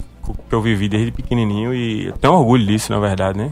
que 0.49 0.55
eu 0.55 0.61
vivi 0.61 0.88
desde 0.88 1.11
pequenininho 1.11 1.75
e 1.75 2.07
eu 2.07 2.12
tenho 2.12 2.35
orgulho 2.35 2.67
disso, 2.67 2.93
na 2.93 2.99
verdade, 2.99 3.38
né? 3.38 3.51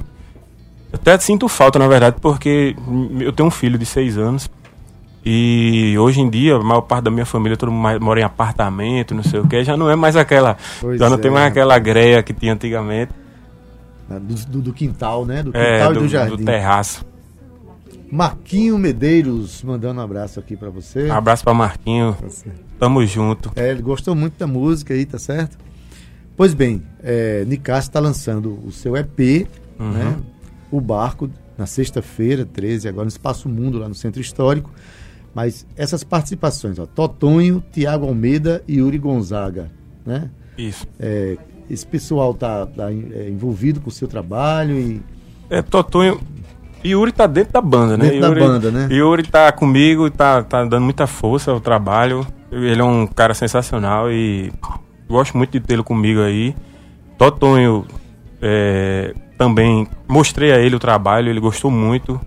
Eu 0.92 0.96
até 1.00 1.18
sinto 1.18 1.48
falta, 1.48 1.78
na 1.78 1.88
verdade, 1.88 2.16
porque 2.20 2.76
eu 3.20 3.32
tenho 3.32 3.46
um 3.48 3.50
filho 3.50 3.78
de 3.78 3.86
6 3.86 4.18
anos 4.18 4.50
e 5.24 5.96
hoje 5.98 6.20
em 6.20 6.28
dia, 6.28 6.56
a 6.56 6.62
maior 6.62 6.82
parte 6.82 7.04
da 7.04 7.10
minha 7.10 7.24
família, 7.24 7.56
todo 7.56 7.70
mundo 7.72 8.00
mora 8.00 8.20
em 8.20 8.24
apartamento, 8.24 9.14
não 9.14 9.22
sei 9.22 9.40
o 9.40 9.46
que, 9.48 9.62
já 9.64 9.76
não 9.76 9.88
é 9.88 9.96
mais 9.96 10.16
aquela. 10.16 10.56
Pois 10.80 10.98
já 10.98 11.08
não 11.08 11.16
é, 11.16 11.20
tem 11.20 11.30
mais 11.30 11.46
aquela 11.46 11.78
greia 11.78 12.22
que 12.22 12.34
tinha 12.34 12.52
antigamente. 12.52 13.12
Do, 14.08 14.18
do- 14.46 14.60
do 14.62 14.72
quintal, 14.74 15.24
né? 15.24 15.42
Do 15.42 15.52
quintal 15.52 15.62
É, 15.66 15.84
e 15.84 15.88
do, 15.88 15.94
do 15.94 16.00
do 16.00 16.08
jardim. 16.08 16.44
terraço. 16.44 17.06
Marquinho 18.10 18.76
Medeiros 18.78 19.62
mandando 19.62 20.00
um 20.00 20.04
abraço 20.04 20.38
aqui 20.38 20.54
pra 20.54 20.68
você. 20.68 21.06
Um 21.08 21.14
abraço 21.14 21.42
pra 21.42 21.54
Marquinho. 21.54 22.14
Tá. 22.20 22.50
Tamo 22.78 23.06
junto. 23.06 23.50
É, 23.56 23.70
ele 23.70 23.80
gostou 23.80 24.14
muito 24.14 24.38
da 24.38 24.46
música 24.46 24.92
aí, 24.92 25.06
tá 25.06 25.18
certo? 25.18 25.56
Pois 26.36 26.52
bem, 26.52 26.82
é, 27.02 27.42
Nicásio 27.46 27.88
está 27.88 28.00
lançando 28.00 28.58
o 28.66 28.70
seu 28.70 28.96
EP, 28.98 29.46
Uhum. 29.80 29.90
né? 29.92 30.16
O 30.72 30.80
Barco, 30.80 31.30
na 31.56 31.66
sexta-feira, 31.66 32.44
13, 32.44 32.88
agora 32.88 33.04
no 33.04 33.08
Espaço 33.08 33.48
Mundo, 33.48 33.78
lá 33.78 33.88
no 33.88 33.94
Centro 33.94 34.20
Histórico. 34.20 34.70
Mas 35.34 35.66
essas 35.76 36.02
participações, 36.02 36.78
ó, 36.78 36.86
Totonho, 36.86 37.62
Tiago 37.72 38.06
Almeida 38.06 38.62
e 38.66 38.78
Yuri 38.78 38.98
Gonzaga, 38.98 39.70
né? 40.04 40.30
Isso. 40.58 40.86
É, 40.98 41.36
esse 41.70 41.86
pessoal 41.86 42.34
tá, 42.34 42.66
tá, 42.66 42.90
é, 42.90 43.28
envolvido 43.30 43.80
com 43.80 43.88
o 43.88 43.92
seu 43.92 44.08
trabalho 44.08 44.78
e 44.78 45.00
É, 45.48 45.62
Totonho. 45.62 46.20
Yuri 46.84 47.12
tá 47.12 47.26
dentro 47.26 47.52
da 47.52 47.60
banda, 47.60 47.96
né? 47.96 48.06
Dentro 48.06 48.20
da 48.20 48.28
Yuri, 48.28 48.40
banda, 48.40 48.70
né? 48.70 48.88
Yuri 48.90 49.22
tá 49.22 49.52
comigo, 49.52 50.10
tá, 50.10 50.42
tá 50.42 50.64
dando 50.64 50.82
muita 50.82 51.06
força 51.06 51.50
ao 51.52 51.60
trabalho. 51.60 52.26
Ele 52.50 52.80
é 52.80 52.84
um 52.84 53.06
cara 53.06 53.34
sensacional 53.34 54.10
e 54.10 54.52
gosto 55.08 55.36
muito 55.36 55.52
de 55.52 55.60
tê-lo 55.60 55.84
comigo 55.84 56.20
aí. 56.20 56.54
Totonho 57.16 57.86
é, 58.42 59.14
também 59.42 59.88
mostrei 60.06 60.52
a 60.52 60.58
ele 60.58 60.76
o 60.76 60.78
trabalho, 60.78 61.28
ele 61.28 61.40
gostou 61.40 61.68
muito. 61.68 62.20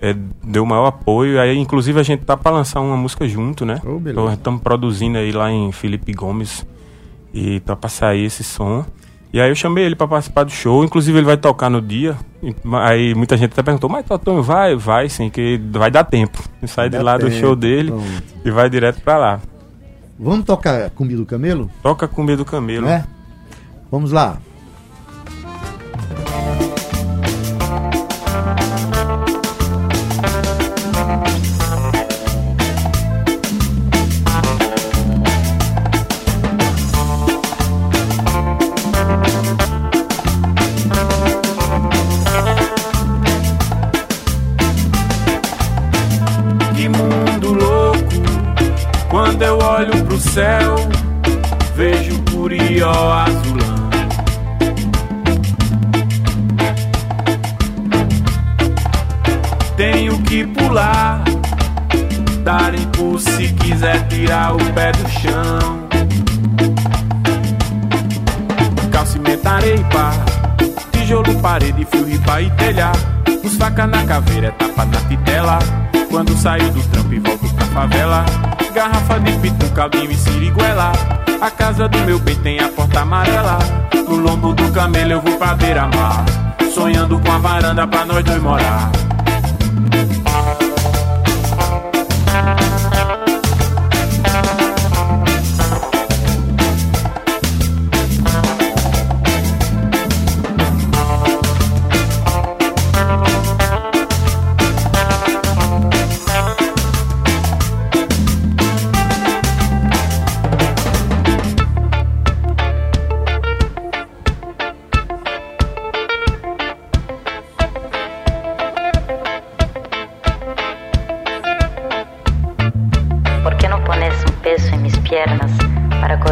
é, 0.00 0.14
deu 0.42 0.64
o 0.64 0.66
maior 0.66 0.86
apoio. 0.86 1.40
Aí, 1.40 1.56
inclusive, 1.56 2.00
a 2.00 2.02
gente 2.02 2.24
tá 2.24 2.36
pra 2.36 2.50
lançar 2.50 2.80
uma 2.80 2.96
música 2.96 3.28
junto, 3.28 3.64
né? 3.64 3.80
Oh. 3.84 4.32
Estamos 4.32 4.60
produzindo 4.60 5.18
aí 5.18 5.30
lá 5.30 5.52
em 5.52 5.70
Felipe 5.70 6.12
Gomes. 6.12 6.66
E 7.32 7.60
tá 7.60 7.76
pra 7.76 7.88
sair 7.88 8.24
esse 8.24 8.42
som. 8.42 8.84
E 9.32 9.40
aí 9.40 9.50
eu 9.50 9.54
chamei 9.54 9.84
ele 9.84 9.94
para 9.94 10.08
participar 10.08 10.44
do 10.44 10.50
show, 10.50 10.82
inclusive 10.82 11.16
ele 11.18 11.26
vai 11.26 11.36
tocar 11.36 11.68
no 11.68 11.80
dia. 11.82 12.16
Aí 12.82 13.14
muita 13.14 13.36
gente 13.36 13.52
até 13.52 13.62
perguntou, 13.62 13.88
mas 13.90 14.04
Totonho 14.06 14.42
vai? 14.42 14.74
Vai 14.74 15.08
sim, 15.08 15.28
que 15.28 15.60
vai 15.70 15.90
dar 15.90 16.04
tempo. 16.04 16.42
Sai 16.66 16.88
de 16.88 16.98
lá 16.98 17.18
tempo, 17.18 17.30
do 17.30 17.36
show 17.36 17.54
dele 17.54 17.90
pronto. 17.90 18.24
e 18.44 18.50
vai 18.50 18.70
direto 18.70 19.02
para 19.02 19.18
lá. 19.18 19.40
Vamos 20.18 20.46
tocar 20.46 20.90
Comida 20.90 21.18
do 21.18 21.26
Camelo? 21.26 21.70
Toca 21.82 22.08
Comida 22.08 22.38
do 22.38 22.44
Camelo. 22.44 22.88
É? 22.88 23.04
Vamos 23.90 24.10
lá. 24.10 24.38
Bye. 26.38 26.67
Garrafa 78.72 79.18
de 79.20 79.32
pitu, 79.38 79.70
caldinho 79.72 80.10
e 80.10 80.14
siriguela. 80.14 80.92
A 81.40 81.50
casa 81.50 81.88
do 81.88 81.98
meu 81.98 82.18
bem 82.18 82.36
tem 82.36 82.60
a 82.60 82.68
porta 82.68 83.00
amarela. 83.00 83.58
No 84.08 84.16
lombo 84.16 84.52
do 84.52 84.72
camelo 84.72 85.12
eu 85.12 85.20
vou 85.20 85.36
pra 85.36 85.54
beira-mar. 85.54 86.24
Sonhando 86.72 87.18
com 87.18 87.32
a 87.32 87.38
varanda 87.38 87.86
pra 87.86 88.04
nós 88.04 88.24
dois 88.24 88.42
morar. 88.42 88.90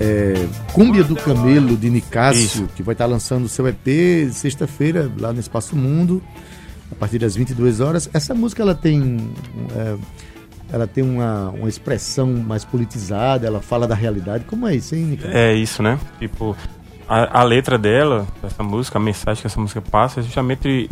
é, 0.00 0.46
Cúmbia 0.72 1.02
do 1.02 1.16
Camelo 1.16 1.76
de 1.76 1.88
Nicásio, 1.90 2.68
que 2.74 2.82
vai 2.82 2.92
estar 2.92 3.06
lançando 3.06 3.44
o 3.44 3.48
seu 3.48 3.66
EP 3.66 4.30
sexta-feira 4.32 5.10
lá 5.18 5.32
no 5.32 5.40
Espaço 5.40 5.74
Mundo, 5.74 6.22
a 6.90 6.94
partir 6.94 7.18
das 7.18 7.34
22 7.34 7.80
horas. 7.80 8.08
Essa 8.12 8.34
música 8.34 8.62
ela 8.62 8.74
tem 8.74 9.30
é, 9.74 9.96
ela 10.72 10.86
tem 10.86 11.04
uma, 11.04 11.50
uma 11.50 11.68
expressão 11.68 12.26
mais 12.32 12.64
politizada, 12.64 13.46
ela 13.46 13.60
fala 13.60 13.86
da 13.86 13.94
realidade. 13.94 14.44
Como 14.44 14.66
é 14.66 14.74
isso, 14.74 14.94
hein, 14.94 15.04
Nicásio? 15.04 15.36
É 15.36 15.54
isso, 15.54 15.82
né? 15.82 15.98
Tipo, 16.18 16.56
a, 17.08 17.40
a 17.40 17.42
letra 17.44 17.78
dela, 17.78 18.26
essa 18.42 18.62
música, 18.62 18.98
a 18.98 19.00
mensagem 19.00 19.40
que 19.40 19.46
essa 19.46 19.60
música 19.60 19.80
passa 19.80 20.20
é 20.20 20.22
justamente 20.22 20.90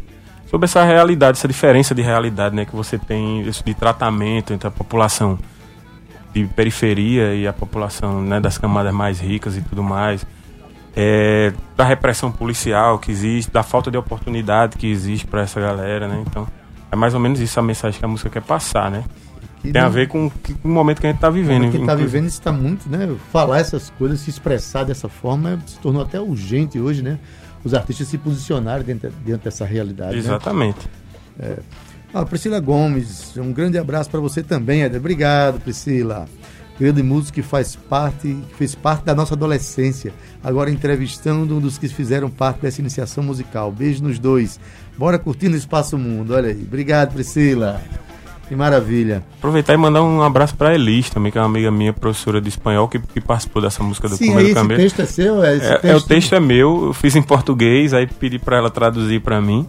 sobre 0.49 0.67
essa 0.67 0.85
realidade, 0.85 1.39
essa 1.39 1.49
diferença 1.49 1.95
de 1.95 2.03
realidade, 2.03 2.55
né, 2.55 2.65
que 2.65 2.77
você 2.77 2.97
tem 2.97 3.43
de 3.43 3.75
tratamento 3.75 4.53
entre 4.53 4.69
a 4.69 4.71
população 4.71 5.39
de 6.35 6.45
periferia 6.47 7.35
e 7.35 7.47
a 7.47 7.53
população 7.53 8.21
né, 8.21 8.41
das 8.41 8.59
camadas 8.59 8.93
mais 8.93 9.21
ricas 9.21 9.57
e 9.57 9.63
tudo 9.63 9.83
mais, 9.83 10.27
é, 10.97 11.53
da 11.77 11.85
repressão 11.85 12.31
policial 12.31 12.99
que 12.99 13.13
existe, 13.13 13.51
da 13.51 13.63
falta 13.63 13.91
de 13.91 13.97
oportunidade 13.97 14.77
que 14.77 14.87
existe 14.87 15.27
para 15.27 15.43
essa 15.43 15.61
galera, 15.61 16.09
né? 16.09 16.23
Então, 16.27 16.47
é 16.91 16.97
mais 16.97 17.15
ou 17.15 17.21
menos 17.21 17.41
isso 17.41 17.59
a 17.59 17.63
mensagem 17.63 17.99
que 17.99 18.05
a 18.05 18.09
música 18.09 18.29
quer 18.29 18.43
passar, 18.43 18.91
né? 18.91 19.05
Que 19.63 19.73
Tem 19.73 19.81
não... 19.81 19.89
a 19.89 19.91
ver 19.91 20.09
com, 20.09 20.29
com, 20.29 20.69
o 20.69 20.69
momento 20.69 21.01
que 21.01 21.07
a 21.07 21.11
gente 21.11 21.19
está 21.19 21.31
vivendo. 21.31 21.71
Que 21.71 21.79
está 21.79 21.95
vivendo 21.95 22.27
está 22.27 22.53
muito, 22.53 22.89
né? 22.89 23.15
Falar 23.33 23.61
essas 23.61 23.91
coisas, 23.91 24.21
se 24.21 24.31
expressar 24.31 24.85
dessa 24.85 25.09
forma, 25.09 25.59
se 25.67 25.79
tornou 25.79 26.03
até 26.03 26.21
urgente 26.21 26.79
hoje, 26.79 27.03
né? 27.03 27.19
Os 27.65 27.73
artistas 27.73 28.09
se 28.09 28.19
posicionarem 28.19 28.85
dentro, 28.85 29.11
dentro 29.25 29.45
dessa 29.45 29.65
realidade. 29.65 30.13
Né? 30.13 30.19
Exatamente. 30.19 30.89
Né? 31.37 31.47
É. 31.47 31.59
Ah, 32.15 32.25
Priscila 32.25 32.61
Gomes, 32.61 33.37
um 33.37 33.53
grande 33.53 33.77
abraço 33.77 34.09
para 34.09 34.21
você 34.21 34.41
também, 34.41 34.83
Eder. 34.83 35.01
Obrigado, 35.01 35.59
Priscila. 35.61 36.27
Grande 36.79 37.03
músico 37.03 37.35
que 37.35 37.43
faz 37.43 37.75
parte, 37.75 38.39
que 38.51 38.55
fez 38.55 38.73
parte 38.73 39.05
da 39.05 39.17
nossa 39.17 39.35
adolescência. 39.35 40.13
Agora 40.43 40.71
entrevistando 40.71 41.57
um 41.57 41.61
dos 41.61 41.77
que 41.77 41.89
fizeram 41.89 42.31
parte 42.31 42.61
dessa 42.61 42.81
iniciação 42.81 43.25
musical. 43.25 43.73
Beijo 43.73 44.05
nos 44.05 44.21
dois. 44.21 44.61
Bora 44.97 45.19
curtindo 45.19 45.55
o 45.55 45.59
Espaço 45.59 45.99
Mundo. 45.99 46.35
Olha 46.35 46.51
aí. 46.51 46.63
Obrigado, 46.63 47.15
Priscila. 47.15 47.83
Que 48.49 48.55
maravilha. 48.55 49.25
Aproveitar 49.39 49.75
e 49.75 49.77
mandar 49.77 50.05
um 50.05 50.23
abraço 50.23 50.55
para 50.55 50.73
Elis 50.73 51.11
também, 51.11 51.33
que 51.33 51.39
é 51.39 51.41
uma 51.41 51.49
amiga 51.49 51.71
minha, 51.73 51.93
professora 51.93 52.41
de 52.41 52.49
espanhol, 52.49 52.87
que, 52.87 53.01
que 53.01 53.21
participou 53.21 53.61
dessa 53.61 53.83
música 53.83 54.09
do 54.09 54.17
Sim, 54.17 54.29
Comer 54.29 54.45
esse 54.45 54.55
Camelo. 54.55 54.81
texto 54.81 55.03
é 55.03 55.07
seu? 55.07 55.43
É, 55.43 55.57
é, 55.57 55.59
texto... 55.59 55.85
é, 55.85 55.97
o 55.97 56.01
texto 56.01 56.35
é 56.37 56.41
meu, 56.41 56.87
eu 56.87 56.93
fiz 56.93 57.17
em 57.17 57.23
português, 57.23 57.93
aí 57.93 58.07
pedi 58.07 58.39
para 58.39 58.59
ela 58.59 58.71
traduzir 58.71 59.21
para 59.21 59.41
mim. 59.41 59.67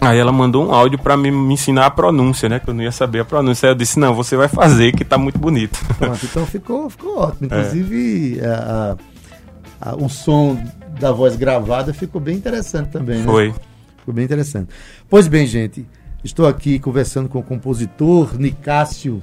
Aí 0.00 0.18
ela 0.18 0.32
mandou 0.32 0.66
um 0.66 0.72
áudio 0.72 0.98
para 0.98 1.16
me, 1.16 1.30
me, 1.30 1.54
ensinar 1.54 1.86
a 1.86 1.90
pronúncia, 1.90 2.48
né? 2.48 2.58
Que 2.58 2.68
eu 2.68 2.74
não 2.74 2.82
ia 2.82 2.92
saber 2.92 3.20
a 3.20 3.24
pronúncia. 3.24 3.68
Aí 3.68 3.72
eu 3.72 3.76
disse, 3.76 3.98
não, 3.98 4.14
você 4.14 4.36
vai 4.36 4.48
fazer, 4.48 4.92
que 4.92 5.04
tá 5.04 5.18
muito 5.18 5.38
bonito. 5.38 5.78
Pronto, 5.98 6.24
então 6.24 6.46
ficou, 6.46 6.88
ficou 6.88 7.18
ótimo. 7.18 7.46
Inclusive, 7.46 8.40
é. 8.40 8.46
a, 8.46 8.96
a, 9.80 9.96
o 9.96 10.08
som 10.08 10.58
da 10.98 11.12
voz 11.12 11.36
gravada 11.36 11.92
ficou 11.92 12.20
bem 12.20 12.36
interessante 12.36 12.88
também, 12.88 13.18
né? 13.18 13.24
Foi. 13.24 13.54
Ficou 13.98 14.14
bem 14.14 14.24
interessante. 14.24 14.68
Pois 15.08 15.28
bem, 15.28 15.46
gente, 15.46 15.86
estou 16.24 16.46
aqui 16.46 16.78
conversando 16.78 17.28
com 17.28 17.38
o 17.38 17.42
compositor 17.42 18.38
Nicásio 18.38 19.22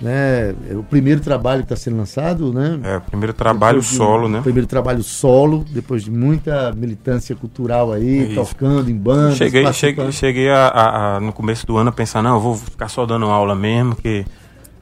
né? 0.00 0.54
É 0.70 0.74
o 0.74 0.82
primeiro 0.82 1.20
trabalho 1.20 1.60
que 1.60 1.72
está 1.72 1.76
sendo 1.76 1.98
lançado, 1.98 2.52
né? 2.52 2.80
É, 2.82 2.96
o 2.96 3.00
primeiro 3.00 3.32
trabalho 3.32 3.80
de, 3.80 3.86
solo, 3.86 4.28
né? 4.28 4.40
Primeiro 4.42 4.66
trabalho 4.66 5.02
solo, 5.02 5.64
depois 5.70 6.02
de 6.04 6.10
muita 6.10 6.72
militância 6.72 7.36
cultural 7.36 7.92
aí, 7.92 8.28
Isso. 8.28 8.34
tocando 8.34 8.90
em 8.90 8.96
bandas. 8.96 9.36
Cheguei, 9.36 9.72
cheguei, 9.72 10.12
cheguei 10.12 10.50
a, 10.50 10.66
a, 10.68 11.16
a, 11.16 11.20
no 11.20 11.32
começo 11.32 11.66
do 11.66 11.76
ano 11.76 11.90
a 11.90 11.92
pensar, 11.92 12.22
não, 12.22 12.34
eu 12.34 12.40
vou 12.40 12.56
ficar 12.56 12.88
só 12.88 13.04
dando 13.04 13.26
aula 13.26 13.54
mesmo, 13.54 13.94
que, 13.94 14.24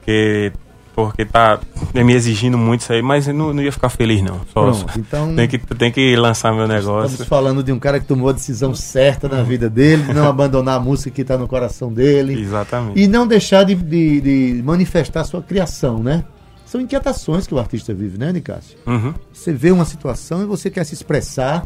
que 0.05 0.51
porque 0.95 1.25
tá 1.25 1.59
me 1.93 2.13
exigindo 2.13 2.57
muito 2.57 2.81
isso 2.81 2.93
aí, 2.93 3.01
mas 3.01 3.27
eu 3.27 3.33
não, 3.33 3.53
não 3.53 3.61
ia 3.63 3.71
ficar 3.71 3.89
feliz 3.89 4.21
não. 4.21 4.41
Só, 4.53 4.71
Pronto, 4.71 4.99
então 4.99 5.35
tem 5.35 5.47
que 5.47 5.57
tem 5.57 5.91
que 5.91 6.15
lançar 6.15 6.53
meu 6.53 6.67
negócio. 6.67 7.11
Estamos 7.11 7.27
falando 7.27 7.63
de 7.63 7.71
um 7.71 7.79
cara 7.79 7.99
que 7.99 8.05
tomou 8.05 8.29
a 8.29 8.31
decisão 8.31 8.75
certa 8.75 9.27
na 9.27 9.41
vida 9.41 9.69
dele, 9.69 10.03
de 10.03 10.13
não 10.13 10.27
abandonar 10.29 10.77
a 10.77 10.79
música 10.79 11.11
que 11.11 11.21
está 11.21 11.37
no 11.37 11.47
coração 11.47 11.91
dele. 11.91 12.39
Exatamente. 12.39 12.99
E 12.99 13.07
não 13.07 13.27
deixar 13.27 13.63
de, 13.63 13.75
de, 13.75 14.21
de, 14.21 14.63
manifestar 14.63 15.23
sua 15.23 15.41
criação, 15.41 16.01
né? 16.01 16.23
São 16.65 16.79
inquietações 16.79 17.47
que 17.47 17.53
o 17.53 17.59
artista 17.59 17.93
vive, 17.93 18.17
né, 18.17 18.31
Nicásio? 18.31 18.77
Uhum. 18.85 19.13
Você 19.33 19.51
vê 19.51 19.71
uma 19.71 19.85
situação 19.85 20.43
e 20.43 20.45
você 20.45 20.69
quer 20.69 20.83
se 20.83 20.93
expressar, 20.93 21.65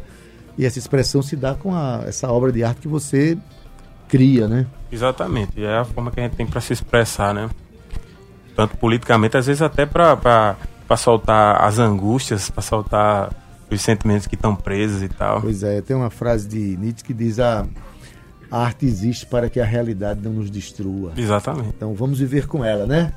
e 0.57 0.65
essa 0.65 0.79
expressão 0.79 1.21
se 1.21 1.35
dá 1.35 1.55
com 1.55 1.75
a, 1.75 2.03
essa 2.07 2.31
obra 2.31 2.51
de 2.51 2.63
arte 2.63 2.81
que 2.81 2.87
você 2.87 3.37
cria, 4.07 4.47
né? 4.47 4.65
Exatamente. 4.91 5.59
E 5.59 5.63
é 5.65 5.79
a 5.79 5.83
forma 5.83 6.11
que 6.11 6.19
a 6.19 6.23
gente 6.23 6.35
tem 6.35 6.45
para 6.45 6.61
se 6.61 6.71
expressar, 6.71 7.33
né? 7.33 7.49
Tanto 8.55 8.77
politicamente, 8.77 9.37
às 9.37 9.47
vezes 9.47 9.61
até 9.61 9.85
para 9.85 10.57
soltar 10.97 11.61
as 11.63 11.79
angústias, 11.79 12.49
para 12.49 12.61
soltar 12.61 13.33
os 13.69 13.81
sentimentos 13.81 14.27
que 14.27 14.35
estão 14.35 14.55
presos 14.55 15.01
e 15.01 15.09
tal. 15.09 15.41
Pois 15.41 15.63
é, 15.63 15.81
tem 15.81 15.95
uma 15.95 16.09
frase 16.09 16.47
de 16.47 16.77
Nietzsche 16.77 17.03
que 17.03 17.13
diz 17.13 17.39
a, 17.39 17.65
a 18.51 18.65
arte 18.65 18.85
existe 18.85 19.25
para 19.25 19.49
que 19.49 19.59
a 19.59 19.65
realidade 19.65 20.21
não 20.23 20.33
nos 20.33 20.49
destrua. 20.49 21.11
Exatamente. 21.17 21.69
Então 21.75 21.93
vamos 21.93 22.19
viver 22.19 22.47
com 22.47 22.63
ela, 22.63 22.85
né? 22.85 23.13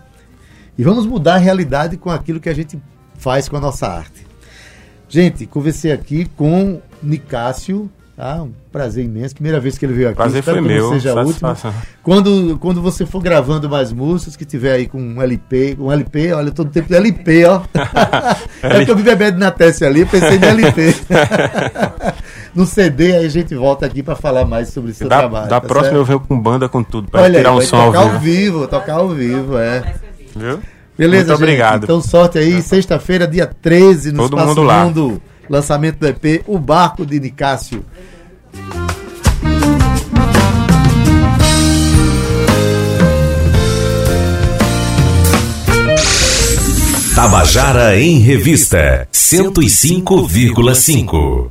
E 0.79 0.83
vamos 0.83 1.07
mudar 1.07 1.35
a 1.35 1.39
realidade 1.39 1.97
com 1.97 2.11
aquilo 2.11 2.41
que 2.41 2.49
a 2.49 2.55
gente 2.55 2.81
faz 3.19 3.49
com 3.49 3.57
a 3.57 3.61
nossa 3.61 3.87
arte. 3.87 4.27
Gente, 5.09 5.47
conversei 5.47 5.93
aqui 5.93 6.27
com 6.37 6.81
Nicásio, 7.03 7.91
tá? 8.17 8.43
Um 8.43 8.51
prazer 8.73 9.05
imenso. 9.05 9.35
Primeira 9.35 9.61
vez 9.61 9.77
que 9.77 9.85
ele 9.85 9.93
veio 9.93 10.09
aqui. 10.09 10.17
Prazer 10.17 10.41
Espero 10.41 10.59
foi 10.59 10.67
que 10.69 10.75
não 10.75 10.89
meu. 10.89 10.93
seja 10.95 11.11
a 11.13 11.23
última. 11.23 11.55
satisfação. 11.55 11.75
Quando, 12.03 12.57
quando 12.59 12.81
você 12.81 13.05
for 13.05 13.23
gravando 13.23 13.69
mais 13.69 13.93
músicas, 13.93 14.37
que 14.37 14.45
tiver 14.45 14.73
aí 14.73 14.87
com 14.87 15.01
um 15.01 15.21
LP, 15.23 15.77
um 15.79 15.93
LP, 15.93 16.33
olha, 16.33 16.51
todo 16.51 16.71
tempo 16.71 16.93
LP, 16.95 17.45
ó. 17.45 17.61
é 18.63 18.85
que 18.85 18.91
eu 18.91 18.97
vi 18.97 19.03
bebendo 19.03 19.39
na 19.39 19.51
testa 19.51 19.87
ali, 19.87 20.01
eu 20.01 20.07
pensei 20.07 20.37
em 20.39 20.45
LP. 20.45 20.95
no 22.55 22.65
CD, 22.67 23.17
aí 23.17 23.27
a 23.27 23.29
gente 23.29 23.55
volta 23.55 23.87
aqui 23.87 24.03
para 24.03 24.17
falar 24.17 24.45
mais 24.45 24.69
sobre 24.69 24.91
o 24.91 24.95
seu 24.95 25.09
Da, 25.09 25.19
trabalho. 25.19 25.49
da 25.49 25.61
tá 25.61 25.67
próxima 25.67 25.85
certo? 25.91 25.97
eu 26.01 26.05
venho 26.05 26.21
com 26.21 26.41
banda, 26.41 26.69
com 26.69 26.83
tudo, 26.83 27.09
pra 27.11 27.23
Olha 27.23 27.39
tirar 27.39 27.51
aí, 27.51 27.57
um 27.57 27.61
som 27.61 27.77
ao 27.77 27.93
tocar 27.93 28.03
vivo. 28.05 28.15
ao 28.15 28.21
vivo, 28.21 28.69
tocar 28.69 28.95
ao 28.95 29.09
vivo, 29.11 29.59
é. 29.59 29.95
Viu? 30.35 30.59
Beleza, 30.99 31.27
Muito 31.27 31.39
gente? 31.41 31.43
obrigado. 31.45 31.85
Então 31.85 32.01
sorte 32.01 32.39
aí, 32.39 32.63
sexta-feira, 32.63 33.27
dia 33.27 33.47
13, 33.47 34.13
no 34.13 34.23
Todo 34.23 34.33
Espaço 34.37 34.49
mundo 34.49 34.63
lá. 34.63 34.85
Mundo, 34.85 35.23
lançamento 35.49 35.99
do 35.99 36.07
EP 36.07 36.43
O 36.47 36.59
Barco 36.59 37.07
de 37.07 37.21
Nicásio. 37.21 37.85
Tabajara 47.17 47.99
em 47.99 48.19
Revista 48.19 49.09
105,5. 49.11 51.45